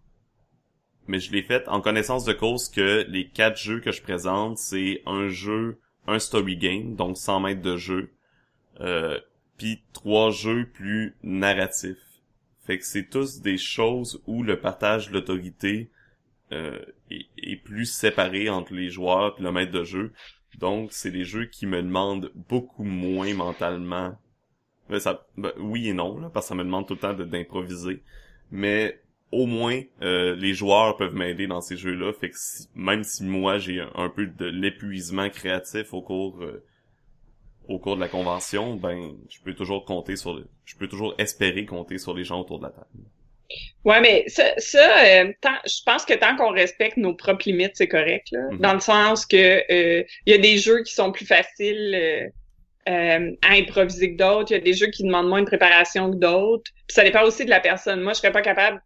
[1.07, 4.57] Mais je l'ai fait en connaissance de cause que les quatre jeux que je présente,
[4.59, 8.11] c'est un jeu, un story game, donc 100 mètres de jeu,
[8.81, 9.19] euh,
[9.57, 11.99] puis trois jeux plus narratifs.
[12.67, 15.91] Fait que c'est tous des choses où le partage de l'autorité
[16.53, 16.79] euh,
[17.11, 20.13] est, plus séparé entre les joueurs et le maître de jeu.
[20.59, 24.17] Donc, c'est des jeux qui me demandent beaucoup moins mentalement.
[24.99, 28.03] Ça, ben, oui et non, là, parce que ça me demande tout le temps d'improviser.
[28.51, 29.01] Mais
[29.35, 32.12] au moins, euh, les joueurs peuvent m'aider dans ces jeux-là.
[32.12, 36.43] Fait que si- même si moi, j'ai un, un peu de l'épuisement créatif au cours
[36.43, 36.64] euh,
[37.68, 41.14] au cours de la convention, ben, je peux toujours compter sur le, je peux toujours
[41.18, 42.89] espérer compter sur les gens autour de la table.
[43.85, 47.72] Ouais, mais ça, ça euh, tant- je pense que tant qu'on respecte nos propres limites,
[47.74, 48.28] c'est correct.
[48.32, 48.59] Là, Mhm.
[48.59, 52.26] Dans le sens que euh, il y a des jeux qui sont plus faciles euh,
[52.89, 54.53] euh, à improviser que d'autres.
[54.53, 56.70] Il y a des jeux qui demandent moins de préparation que d'autres.
[56.89, 58.03] Puis ça dépend aussi de la personne.
[58.03, 58.82] Moi, je serais pas capable.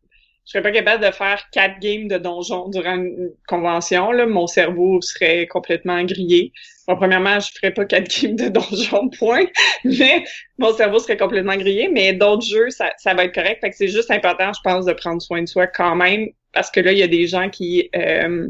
[0.49, 4.13] Je serais pas capable de faire quatre games de donjon durant une convention.
[4.13, 4.25] Là.
[4.25, 6.55] Mon cerveau serait complètement grillé.
[6.87, 9.45] Bon, premièrement, je ferais pas quatre games de donjon, point.
[9.85, 10.25] Mais
[10.57, 13.61] mon cerveau serait complètement grillé, mais d'autres jeux, ça, ça va être correct.
[13.61, 16.71] Fait que c'est juste important, je pense, de prendre soin de soi quand même, parce
[16.71, 18.49] que là, il y a des gens qui euh,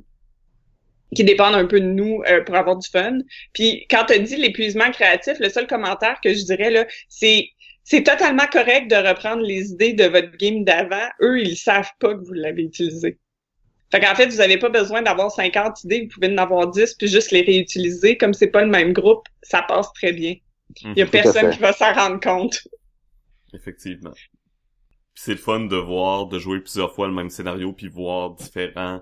[1.16, 3.18] qui dépendent un peu de nous euh, pour avoir du fun.
[3.54, 7.48] Puis quand tu dit l'épuisement créatif, le seul commentaire que je dirais là, c'est
[7.90, 11.08] c'est totalement correct de reprendre les idées de votre game d'avant.
[11.22, 13.18] Eux, ils savent pas que vous l'avez utilisé.
[13.90, 16.96] Fait qu'en fait, vous avez pas besoin d'avoir 50 idées, vous pouvez en avoir 10
[16.96, 18.18] puis juste les réutiliser.
[18.18, 20.34] Comme c'est pas le même groupe, ça passe très bien.
[20.82, 21.06] Il y a.
[21.06, 22.68] Tout personne qui va s'en rendre compte.
[23.54, 24.12] Effectivement.
[24.12, 28.34] Puis c'est le fun de voir, de jouer plusieurs fois le même scénario, puis voir
[28.34, 29.00] différents,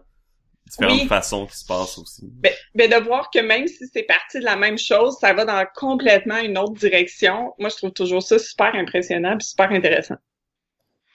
[0.66, 1.06] différentes Oui.
[1.06, 2.32] façons qui se passent aussi.
[2.42, 5.44] Ben, ben de voir que même si c'est parti de la même chose, ça va
[5.44, 7.54] dans complètement une autre direction.
[7.58, 10.16] Moi, je trouve toujours ça super impressionnant puis super intéressant.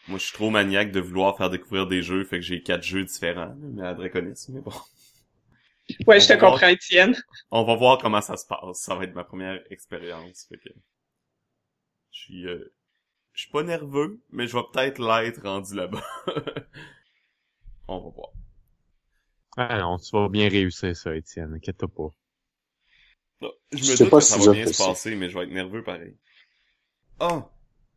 [0.07, 2.83] Moi, je suis trop maniaque de vouloir faire découvrir des jeux, fait que j'ai quatre
[2.83, 4.71] jeux différents, mais à Draconis, mais bon.
[6.07, 6.51] Ouais, On je te voir.
[6.51, 7.15] comprends, Étienne.
[7.51, 8.77] On va voir comment ça se passe.
[8.79, 10.69] Ça va être ma première expérience, fait que...
[12.11, 12.73] Je suis, euh...
[13.33, 16.03] Je suis pas nerveux, mais je vais peut-être l'être rendu là-bas.
[17.87, 18.29] On va voir.
[19.55, 21.53] Ah non, tu vas bien réussir ça, Étienne.
[21.53, 22.09] Inquiète-toi pas.
[23.41, 25.29] Non, je me Je sais doute pas que si ça va bien se passer, mais
[25.29, 26.15] je vais être nerveux pareil.
[27.19, 27.49] Ah!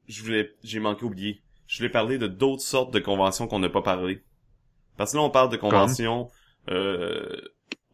[0.07, 1.43] Je voulais, j'ai manqué oublier.
[1.67, 4.23] Je voulais parler de d'autres sortes de conventions qu'on n'a pas parlé.
[4.97, 6.31] Parce que là, on parle de conventions,
[6.71, 7.37] euh,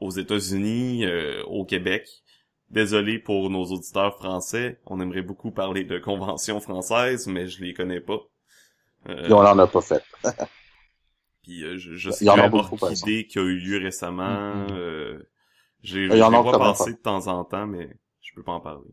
[0.00, 2.08] aux États-Unis, euh, au Québec.
[2.70, 4.80] Désolé pour nos auditeurs français.
[4.86, 8.20] On aimerait beaucoup parler de conventions françaises, mais je les connais pas.
[9.08, 10.02] Euh, Et on en a pas fait.
[11.42, 14.24] puis euh, je, je sais Il y a par Orchidée qui a eu lieu récemment,
[14.54, 14.68] Mhm.
[14.72, 15.18] euh,
[15.82, 16.12] j'ai, pas.
[16.12, 18.90] de temps en temps, mais je peux pas en parler.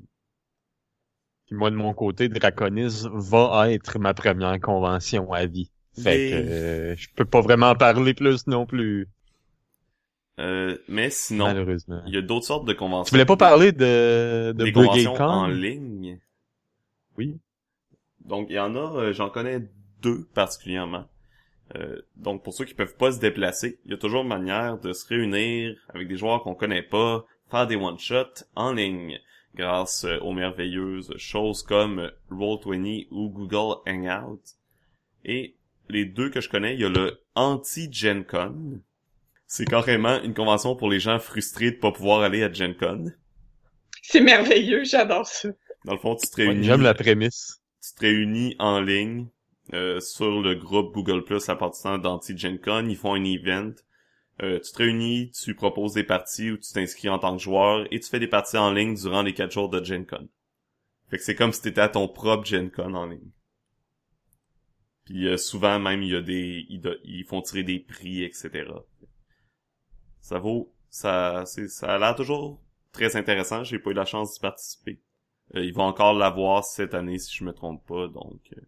[1.45, 5.71] Puis moi, de mon côté, Draconis va être ma première convention à vie.
[5.93, 9.07] Fait que euh, je peux pas vraiment en parler plus non plus,
[10.39, 12.01] Euh, mais sinon, malheureusement.
[12.05, 13.05] il y a d'autres sortes de conventions.
[13.05, 15.23] Tu voulais pas parler de, de des conventions Con?
[15.23, 16.19] en ligne?
[17.17, 17.39] Oui.
[18.23, 19.61] Donc, il y en a, euh, j'en connais
[20.01, 21.05] deux particulièrement.
[21.76, 24.78] Euh, donc, pour ceux qui peuvent pas se déplacer, il y a toujours une manière
[24.80, 29.20] de se réunir avec des joueurs qu'on connaît pas, faire des one-shots en ligne,
[29.55, 34.41] grâce euh, aux merveilleuses choses comme Roll20 ou Google Hangout.
[35.26, 35.55] Et
[35.89, 38.82] les deux que je connais, il y a le Anti-Gen Con.
[39.45, 43.11] C'est carrément une convention pour les gens frustrés de pas pouvoir aller à Gen Con.
[44.01, 45.49] C'est merveilleux, j'adore ça.
[45.86, 47.61] Dans le fond, tu te Ouais, réunis, J'aime la prémisse.
[47.82, 49.28] tu te réunis en ligne
[49.74, 52.88] euh, sur le groupe Google Plus à partir d'Anti-Gen Con.
[52.88, 53.74] Ils font un event.
[54.43, 57.88] Euh, tu te réunis, tu proposes des parties ou tu t'inscris en tant que joueur
[57.91, 60.30] et tu fais des parties en ligne durant les quatre jours de Gen Con.
[61.09, 63.32] Fait que c'est comme si t'étais à ton propre Gen Con en ligne.
[65.05, 68.70] Puis euh, souvent même il y a des ils font tirer des prix etc.
[70.20, 72.61] Ça vaut ça c'est ça a l'air toujours
[72.91, 73.63] très intéressant.
[73.63, 75.01] J'ai pas eu la chance d'y participer.
[75.55, 78.41] Euh, ils vont encore l'avoir cette année si je me trompe pas donc.
[78.55, 78.61] euh.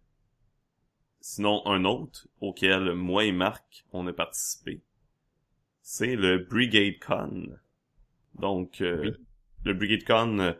[1.32, 4.80] Sinon un autre auquel moi et Marc on a participé,
[5.82, 7.56] c'est le Brigade Con.
[8.34, 9.12] Donc euh, Oui.
[9.64, 10.52] le Brigade Con euh,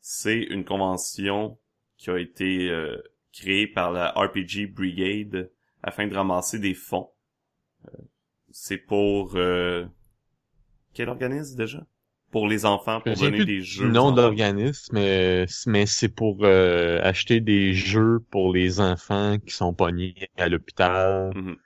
[0.00, 1.58] c'est une convention
[1.96, 3.02] qui a été euh,
[3.32, 5.50] créée par la RPG Brigade
[5.82, 7.10] afin de ramasser des fonds.
[7.88, 7.98] Euh,
[8.50, 9.84] c'est pour euh,
[10.94, 11.86] quel organisme déjà?
[12.32, 13.92] Pour les enfants, pour donner plus des jeux.
[14.08, 14.12] enfants.
[14.12, 20.14] d'organisme, mais, mais c'est pour euh, acheter des jeux pour les enfants qui sont pognés
[20.36, 21.32] à l'hôpital.
[21.34, 21.56] Mhm.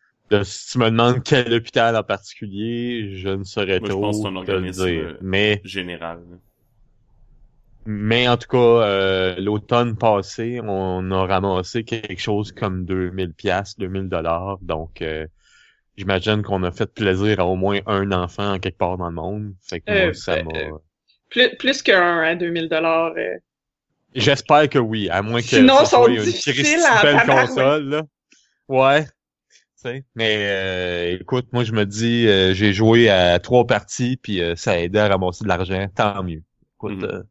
[0.45, 4.25] Si tu me demandes quel hôpital en particulier, je ne saurais Moi, je trop pense
[4.25, 5.05] un te organisme, dire.
[5.05, 6.23] euh, Mais, Général.
[7.85, 13.79] mais en tout cas, euh, l'automne passé, on a ramassé quelque chose comme 2000 pièces,
[13.79, 14.59] 2000 dollars.
[14.61, 15.27] Donc, euh,
[15.97, 19.15] j'imagine qu'on a fait plaisir à au moins un enfant en quelque part dans le
[19.15, 19.55] monde.
[19.63, 20.53] Fait que Euh, moi, ça euh, m'a...
[20.53, 20.79] euh,
[21.31, 23.15] Plus, plus qu'un à 2000 dollars.
[23.17, 23.37] euh.
[24.15, 28.03] J'espère que oui, à moins que Sinon, sont soit une difficiles en belle console, là.
[28.69, 29.05] Ouais.
[29.05, 29.11] Tu
[29.77, 34.43] sais, Mais euh, écoute, moi je me dis, euh, j'ai joué à trois parties, puis
[34.43, 36.43] euh, ça a aidé à ramasser de l'argent, tant mieux.
[36.77, 37.05] Écoute, Mhm.
[37.05, 37.23] euh,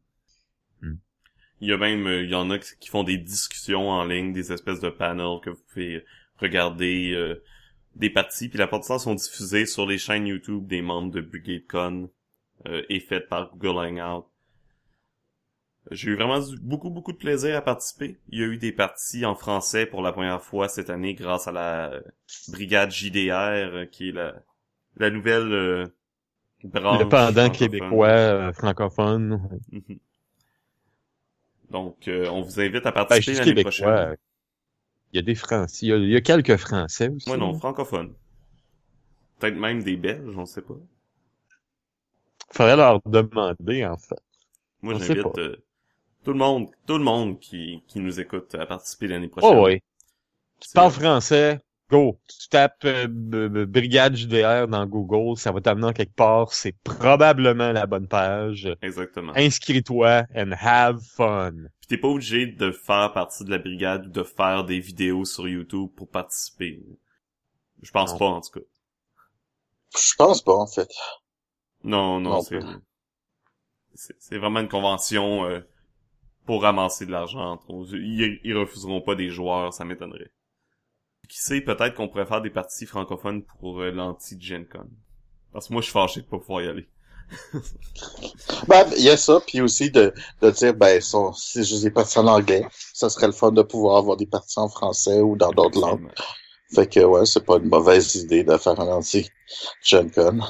[1.60, 4.04] Il y a même, euh, il y en a qui qui font des discussions en
[4.04, 6.04] ligne, des espèces de panels que vous pouvez
[6.38, 7.42] regarder euh,
[7.96, 11.66] des parties, puis la temps sont diffusées sur les chaînes YouTube des membres de Brigade
[11.68, 12.10] Con
[12.66, 14.26] euh, et faites par Google Hangout.
[15.92, 18.18] J'ai eu vraiment du- beaucoup, beaucoup de plaisir à participer.
[18.30, 21.46] Il y a eu des parties en français pour la première fois cette année grâce
[21.46, 22.00] à la euh,
[22.48, 24.34] brigade JDR, euh, qui est la,
[24.96, 25.86] la nouvelle euh,
[26.64, 27.02] branche.
[27.04, 29.48] le pendant québécois, euh, francophone.
[29.72, 29.98] Mhm.
[31.70, 34.16] Donc, euh, on vous invite à Ben, participer l'année prochaine.
[35.16, 37.30] Il y a des Français, il y a, il y a quelques Français aussi.
[37.30, 38.12] Ouais, non, francophone.
[39.38, 40.74] Peut-être même des Belges, on sait pas.
[42.50, 44.20] Faudrait leur demander, en fait.
[44.82, 45.56] Moi, j'invite euh,
[46.22, 49.56] tout le monde, tout le monde qui, qui nous écoute à participer l'année prochaine.
[49.56, 49.82] Oh ouais.
[50.60, 51.60] Tu parles français,
[51.90, 52.18] go.
[52.28, 53.06] Tu tapes euh,
[53.66, 56.52] Brigade JDR dans Google, ça va t'amener en quelque part.
[56.52, 58.68] C'est probablement la bonne page.
[58.82, 59.32] Exactement.
[59.36, 61.52] Inscris-toi and have fun.
[61.80, 65.24] Puis t'es pas obligé de faire partie de la brigade ou de faire des vidéos
[65.24, 66.82] sur YouTube pour participer.
[67.82, 68.18] Je pense Non.
[68.18, 68.66] pas, en tout cas.
[69.96, 70.88] Je pense pas, en fait.
[71.84, 72.60] Non, non, Non c'est...
[73.94, 75.60] C'est vraiment une convention euh,
[76.44, 77.60] pour ramasser de l'argent.
[77.92, 80.30] Ils, ils refuseront pas des joueurs, ça m'étonnerait.
[81.28, 84.88] Qui sait, peut-être qu'on pourrait faire des parties francophones pour euh, l'anti-Gen Con.
[85.52, 86.88] Parce que moi, je suis fâché de pas pouvoir y aller.
[88.68, 91.90] Ben, il y a ça, puis aussi de, de dire, ben, son- si je les
[91.90, 92.64] parties en anglais,
[92.94, 96.08] ça serait le fun de pouvoir avoir des parties en français ou dans d'autres langues.
[96.74, 100.40] Fait que, ouais, c'est pas une mauvaise idée de faire un anti-Gen Con.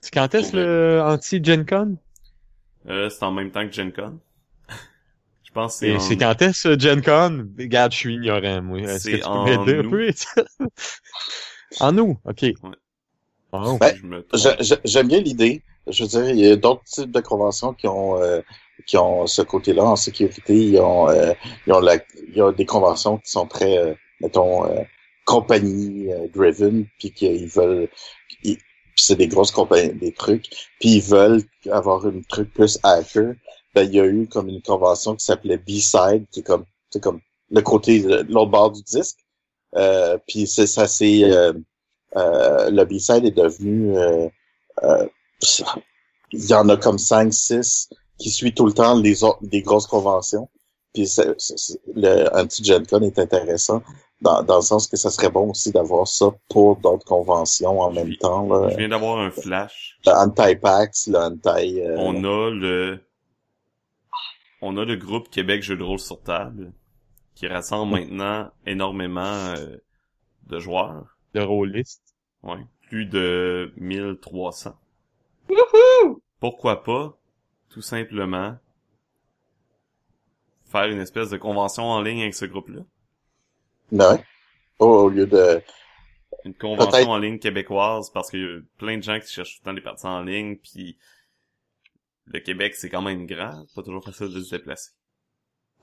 [0.00, 1.98] C'est quand est-ce le anti-Gen Con?
[2.88, 4.20] Euh, c'est en même temps que Gen Con.
[5.56, 6.00] Je pense que c'est Et en...
[6.00, 7.48] c'est quand est-ce Gen Con?
[7.58, 8.80] Regarde, je suis ignorant, moi.
[8.80, 9.84] Est-ce C'est que tu peux en m'aider un août.
[9.84, 10.10] peu?
[11.80, 12.44] en nous, ok.
[13.52, 13.78] Oh.
[13.80, 13.96] Ben,
[14.84, 15.62] J'aime bien l'idée.
[15.86, 18.40] Je veux dire, il y a d'autres types de conventions qui ont euh,
[18.86, 20.54] qui ont ce côté-là en sécurité.
[20.56, 21.32] Ils ont euh,
[21.66, 21.96] ils ont la,
[22.28, 24.82] il y a des conventions qui sont très euh, mettons euh,
[25.24, 27.88] compagnie euh, driven puis qu'ils veulent
[28.42, 28.58] ils-
[28.96, 30.46] c'est des grosses compagnies des trucs
[30.80, 33.34] puis ils veulent avoir un truc plus hacker.
[33.76, 37.02] Ben il y a eu comme une convention qui s'appelait B-side qui est comme c'est
[37.02, 37.20] comme
[37.50, 37.98] le côté
[38.28, 39.18] l'autre bord du disque.
[39.76, 41.52] Euh, puis c'est ça c'est euh,
[42.16, 44.28] euh, le B-side est devenu euh,
[44.84, 45.06] euh,
[46.32, 49.60] il y en a comme 5 6 qui suit tout le temps les autres des
[49.60, 50.48] grosses conventions.
[50.94, 53.82] Puis c'est- c'est- c'est- le anti-Gen Con est intéressant
[54.22, 57.90] dans, dans le sens que ça serait bon aussi d'avoir ça pour d'autres conventions en
[57.90, 58.48] Je même temps.
[58.48, 58.70] Là.
[58.70, 59.98] Je viens d'avoir un flash.
[60.06, 61.80] Le anti-PAX, le anti...
[61.82, 62.98] euh, On a le...
[64.62, 66.72] On a le groupe Québec Jeux de rôle sur table,
[67.34, 69.76] qui rassemble maintenant énormément euh,
[70.46, 71.16] de joueurs.
[71.34, 72.14] Le rôliste.
[72.42, 72.64] Ouais.
[72.88, 74.74] Plus de 1300.
[75.48, 76.22] Wouhou!
[76.40, 77.18] Pourquoi pas,
[77.68, 78.56] tout simplement,
[80.64, 82.82] faire une espèce de convention en ligne avec ce groupe-là?
[83.92, 84.24] ben ouais.
[84.78, 85.62] Oh, au lieu de...
[86.44, 89.62] Une convention en ligne québécoise, parce qu'il y a plein de gens qui cherchent tout
[89.62, 90.96] le temps des parties en ligne, puis
[92.26, 94.90] le Québec, c'est quand même grand, c'est pas toujours facile de se déplacer.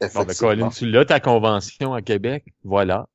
[0.01, 0.33] Bon, ben.
[0.37, 2.45] Colin, tu l'as, ta convention à Québec.
[2.63, 3.07] Voilà.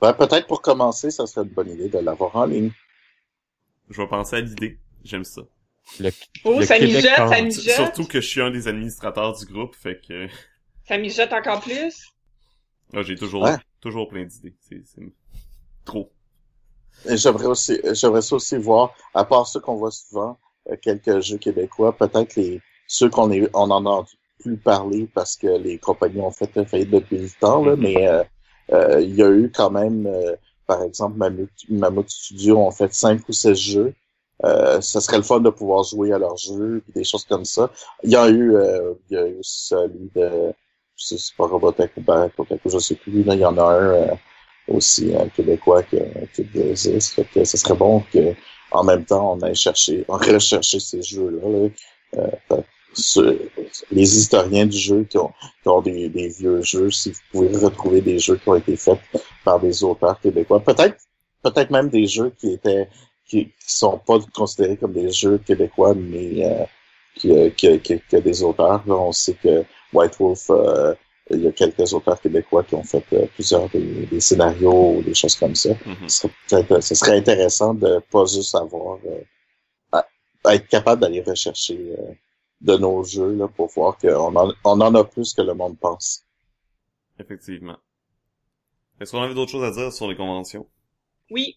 [0.00, 2.70] Ben, peut-être pour commencer, ça serait une bonne idée de l'avoir en ligne.
[3.90, 5.42] Je vais penser à l'idée, j'aime ça.
[6.00, 6.10] Le,
[6.44, 7.44] Oh, le ça Québec mijote, ça compte.
[7.44, 7.74] mijote.
[7.74, 10.26] Surtout que je suis un des administrateurs du groupe, fait que
[10.88, 12.12] Ça mijote encore plus.
[12.92, 13.56] là, j'ai toujours, Ouais.
[13.80, 14.54] toujours plein d'idées.
[14.68, 15.02] C'est, c'est
[15.84, 16.10] trop.
[17.08, 20.45] Et j'aimerais aussi, j'aimerais ça aussi voir, à part ceux qu'on voit souvent, euh,
[20.82, 24.04] quelques jeux québécois, peut-être les ceux qu'on est, on en a
[24.40, 28.22] plus parler parce que les compagnies ont fait faillite depuis le temps, là, mais euh,
[28.72, 30.34] euh, il y a eu quand même, euh,
[30.66, 33.94] par exemple, Mammut, Mammut Studio ont fait cinq ou six jeux.
[34.44, 37.46] Euh, ça serait le fun de pouvoir jouer à leurs jeux et des choses comme
[37.46, 37.70] ça.
[38.02, 40.52] Il y a eu, euh, il y a eu celui de,
[40.96, 43.62] je sais c'est pas Robotech ou Baracotech, je sais plus, là, il y en a
[43.62, 44.14] un euh,
[44.68, 45.96] aussi, un québécois qui,
[46.34, 47.20] qui existe.
[47.32, 48.34] Que ce serait bon que
[48.70, 51.48] en même temps on aille chercher, on rechercher ces jeux-là.
[51.48, 51.68] Là.
[52.50, 52.60] Euh,
[52.94, 53.38] ce-
[53.90, 57.56] les historiens du jeu qui ont, qui ont des, des vieux jeux, si vous pouvez
[57.56, 58.98] retrouver des jeux qui ont été faits
[59.44, 60.96] par des auteurs québécois, peut-être
[61.42, 62.88] peut-être même des jeux qui étaient
[63.28, 66.64] qui, qui sont pas considérés comme des jeux québécois, mais euh,
[67.16, 68.82] qui, euh, qui, qui, qui a des auteurs.
[68.86, 70.94] Là, on sait que White Wolf, euh,
[71.30, 75.02] il y a quelques auteurs québécois qui ont fait euh, plusieurs des, des scénarios ou
[75.02, 75.70] des choses comme ça.
[75.84, 76.08] Mhm.
[76.08, 76.32] Ce serait,
[76.64, 79.20] peut-être- ce serait intéressant de pas juste avoir euh,
[79.92, 80.06] à-
[80.44, 82.12] à être capable d'aller rechercher euh,
[82.60, 85.76] de nos jeux là, pour voir qu'on en, on en a plus que le monde
[85.78, 86.24] pense.
[87.18, 87.76] Effectivement.
[89.00, 90.66] Est-ce qu'on avait d'autres choses à dire sur les conventions?
[91.30, 91.56] Oui.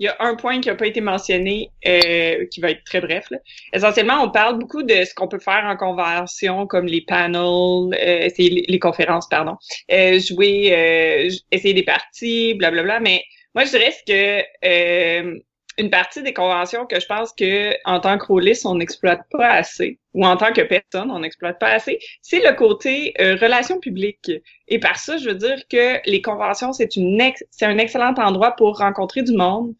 [0.00, 3.00] Il y a un point qui n'a pas été mentionné, euh, qui va être très
[3.00, 3.26] bref.
[3.30, 3.38] là.
[3.72, 8.20] Essentiellement, on parle beaucoup de ce qu'on peut faire en convention, comme les panels, euh,
[8.26, 9.56] essayer les, conférences, pardon,
[9.92, 12.98] euh, jouer, euh, essayer des parties, blablabla.
[13.00, 13.22] Mais
[13.54, 15.38] moi, je dirais ce que euh,
[15.78, 19.48] une partie des conventions que je pense que en tant que rôliste, on n'exploite pas
[19.48, 23.80] assez, ou en tant que personne, on n'exploite pas assez, c'est le côté euh, relations
[23.80, 24.30] publiques.
[24.68, 27.20] Et par ça, je veux dire que les conventions, c'est une
[27.50, 29.74] c'est un excellent endroit pour rencontrer du monde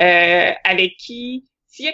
[0.00, 1.92] euh, avec qui, s'il y a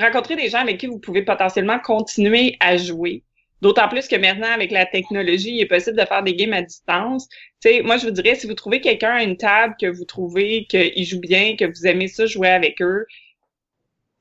[0.00, 3.24] rencontrer des gens avec qui vous pouvez potentiellement continuer à jouer.
[3.60, 6.62] D'autant plus que maintenant, avec la technologie, il est possible de faire des games à
[6.62, 7.28] distance.
[7.60, 10.04] Tu sais, moi, je vous dirais, si vous trouvez quelqu'un à une table que vous
[10.04, 13.04] trouvez qu'il joue bien, que vous aimez ça jouer avec eux,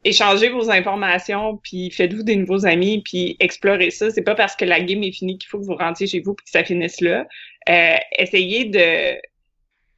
[0.03, 4.09] échangez vos informations, puis faites-vous des nouveaux amis, puis explorez ça.
[4.09, 6.33] C'est pas parce que la game est finie qu'il faut que vous rentiez chez vous
[6.33, 7.27] puis que ça finisse là.
[7.69, 9.19] Euh, essayez de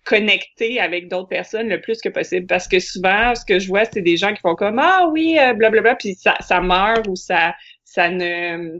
[0.06, 3.86] connecter avec d'autres personnes le plus que possible parce que souvent ce que je vois
[3.86, 7.16] c'est des gens qui font comme ah oui euh, blablabla puis ça ça meurt ou
[7.16, 8.80] ça ça ne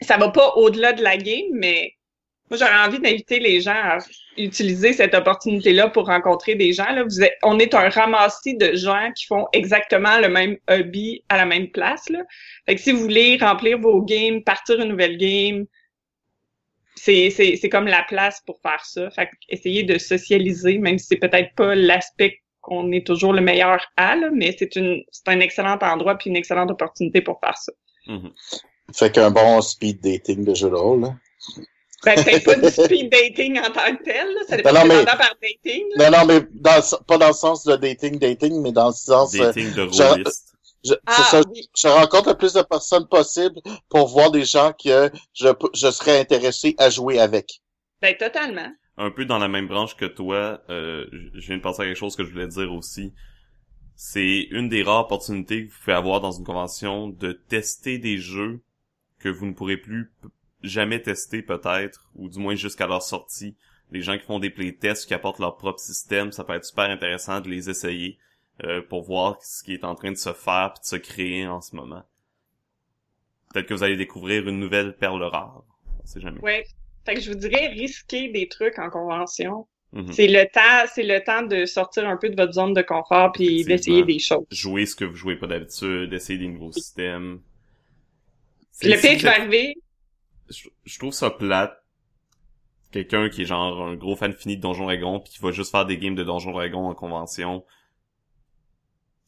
[0.00, 1.92] ça va pas au-delà de la game mais
[2.50, 3.98] moi j'aurais envie d'inviter les gens à
[4.36, 8.56] utiliser cette opportunité là pour rencontrer des gens là vous êtes, on est un ramassis
[8.56, 12.20] de gens qui font exactement le même hobby à la même place là
[12.66, 15.66] fait que si vous voulez remplir vos games partir une nouvelle game
[16.96, 19.10] c'est, c'est, c'est comme la place pour faire ça.
[19.10, 23.40] Fait que essayer de socialiser, même si c'est peut-être pas l'aspect qu'on est toujours le
[23.40, 27.40] meilleur à, là, mais c'est une c'est un excellent endroit puis une excellente opportunité pour
[27.40, 27.72] faire ça.
[28.06, 28.32] Mhm.
[28.94, 31.00] Fait qu'un bon speed dating de jeu de rôle.
[31.02, 31.14] Là.
[32.04, 34.40] Ben, peut-être pas du speed dating en tant que tel, là.
[34.48, 35.84] ça dépend Ben non, mais- par dating.
[35.96, 36.10] là.
[36.10, 39.34] Non, non, mais dans, pas dans le sens de dating, dating, mais dans le sens...
[39.34, 40.54] euh, Dating de je- rôliste.
[40.84, 41.68] je, Ah, c'est ça, oui.
[41.76, 43.56] je rencontre le plus de personnes possible
[43.90, 47.60] pour voir des gens que je, je serais intéressé à jouer avec.
[48.00, 48.70] Ben, totalement.
[48.96, 51.04] un peu dans la même branche que toi, euh,
[51.34, 53.12] je viens de penser à quelque chose que je voulais dire aussi.
[53.94, 58.16] C'est une des rares opportunités que vous pouvez avoir dans une convention de tester des
[58.16, 58.62] jeux
[59.20, 60.10] que vous ne pourrez plus
[60.62, 63.56] jamais tester peut-être, ou du moins jusqu'à leur sortie.
[63.92, 66.90] Les gens qui font des playtests, qui apportent leur propre système, ça peut être super
[66.90, 68.18] intéressant de les essayer
[68.64, 71.46] euh, pour voir ce qui est en train de se faire puis de se créer
[71.46, 72.04] en ce moment.
[73.52, 75.64] Peut-être que vous allez découvrir une nouvelle perle rare.
[76.02, 76.40] On sait jamais.
[76.40, 76.64] Ouais.
[77.04, 79.66] Fait que je vous dirais risquer des trucs en convention.
[79.92, 80.12] Mhm.
[80.12, 83.32] C'est le temps, c'est le temps de sortir un peu de votre zone de confort
[83.32, 84.44] puis d'essayer des choses.
[84.50, 87.40] jouer ce que vous jouez pas d'habitude, essayer des nouveaux systèmes.
[88.82, 89.74] Le pire qui va arriver,
[90.48, 91.76] je, je trouve ça plate.
[92.92, 95.70] Quelqu'un qui est genre un gros fan fini de Donjon Dragon puis qui va juste
[95.70, 97.64] faire des games de Donjon Dragon en convention.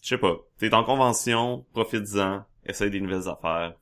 [0.02, 0.36] Je sais pas.
[0.58, 3.74] T'es en convention, profites-en, essaye des nouvelles affaires.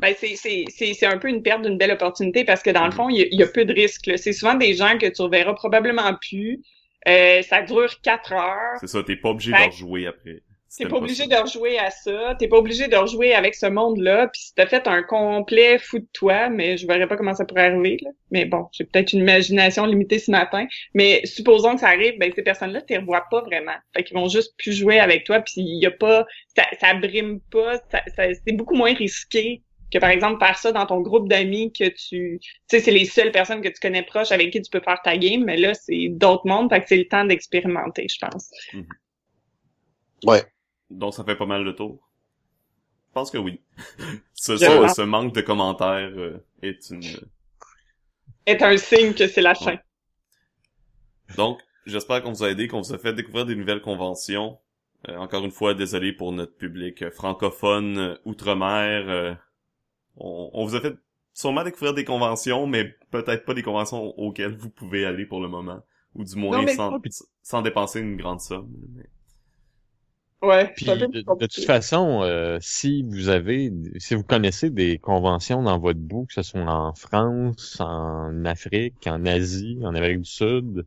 [0.00, 2.84] Ben, c'est, c'est, c'est, c'est un peu une perte d'une belle opportunité parce que dans
[2.84, 2.96] le Mhm.
[2.96, 4.10] fond, il y a, il y a peu de risques.
[4.16, 6.62] C'est souvent des gens que tu reverras probablement plus.
[7.08, 8.78] Euh, ça dure quatre heures.
[8.80, 10.42] C'est ça, t'es pas obligé de rejouer après.
[10.76, 14.28] T'es pas obligé de rejouer à ça, t'es pas obligé de rejouer avec ce monde-là,
[14.28, 17.44] puis si t'as fait un complet fou de toi, mais je verrais pas comment ça
[17.46, 18.10] pourrait arriver, là.
[18.30, 22.30] Mais bon, j'ai peut-être une imagination limitée ce matin, mais supposons que ça arrive, ben
[22.34, 23.76] ces personnes-là, tu les revois pas vraiment.
[23.96, 26.26] Fait qu'ils vont juste plus jouer avec toi, puis il y a pas,
[26.56, 29.62] ça, ça brime pas, ça, ça- c'est beaucoup moins risqué
[29.92, 33.04] que par exemple faire ça dans ton groupe d'amis que tu, tu sais, c'est les
[33.06, 35.74] seules personnes que tu connais proches avec qui tu peux faire ta game, mais là,
[35.74, 38.50] c'est d'autres mondes, fait que c'est le temps d'expérimenter, je pense.
[40.24, 40.42] Ouais.
[40.90, 42.08] Donc ça fait pas mal le tour.
[43.08, 43.60] Je pense que oui.
[44.34, 44.64] ce, ce,
[44.94, 47.02] ce manque de commentaires euh, est une...
[48.46, 49.76] Est un signe que c'est la fin.
[51.36, 54.58] Donc, j'espère qu'on vous a aidé, qu'on vous a fait découvrir des nouvelles conventions.
[55.08, 59.08] Euh, encore une fois, désolé pour notre public francophone, euh, outre-mer.
[59.08, 59.34] euh,
[60.16, 60.94] on, on vous a fait
[61.34, 65.48] sûrement découvrir des conventions, mais peut-être pas des conventions auxquelles vous pouvez aller pour le
[65.48, 65.82] moment.
[66.14, 67.00] Ou du moins Non, sans,
[67.42, 68.70] sans dépenser une grande somme.
[68.94, 69.08] Mais-
[70.42, 74.70] Ouais, Puis c'est un peu de, toute façon, euh, si vous avez, si vous connaissez
[74.70, 79.94] des conventions dans votre bout, que ce soit en France, en Afrique, en Asie, en
[79.94, 80.86] Amérique du Sud,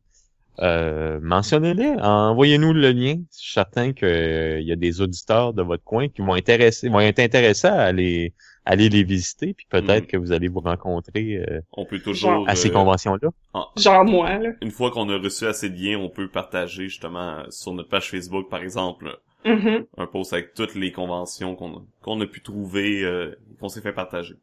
[0.59, 3.15] euh, mentionnez-les, envoyez-nous le lien.
[3.33, 6.99] Je suis certain qu'il y a des auditeurs de votre coin qui vont intéresser, vont
[6.99, 8.33] être intéressés à aller,
[8.65, 10.07] aller les visiter, puis peut-être Mhm.
[10.07, 12.47] que vous allez vous rencontrer euh, On peut toujours...
[12.47, 13.29] à ces euh, conventions-là.
[13.77, 14.49] Genre moi, là.
[14.61, 17.89] une fois qu'on a reçu assez de liens, on peut partager justement euh, sur notre
[17.89, 19.85] page Facebook, par exemple, Mhm.
[19.97, 23.81] un post avec toutes les conventions qu'on a, qu'on a pu trouver, euh, qu'on s'est
[23.81, 24.35] fait partager.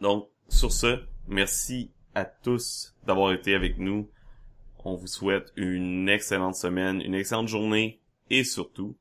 [0.00, 4.08] Donc, sur ce, merci à tous d'avoir été avec nous.
[4.84, 8.00] On vous souhaite une excellente semaine, une excellente journée
[8.30, 8.96] et surtout,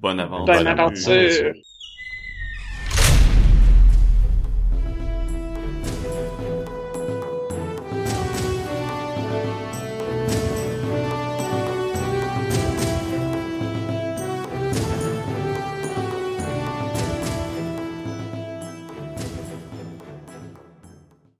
[0.00, 0.54] bonne aventure.
[0.54, 1.52] Bonne aventure.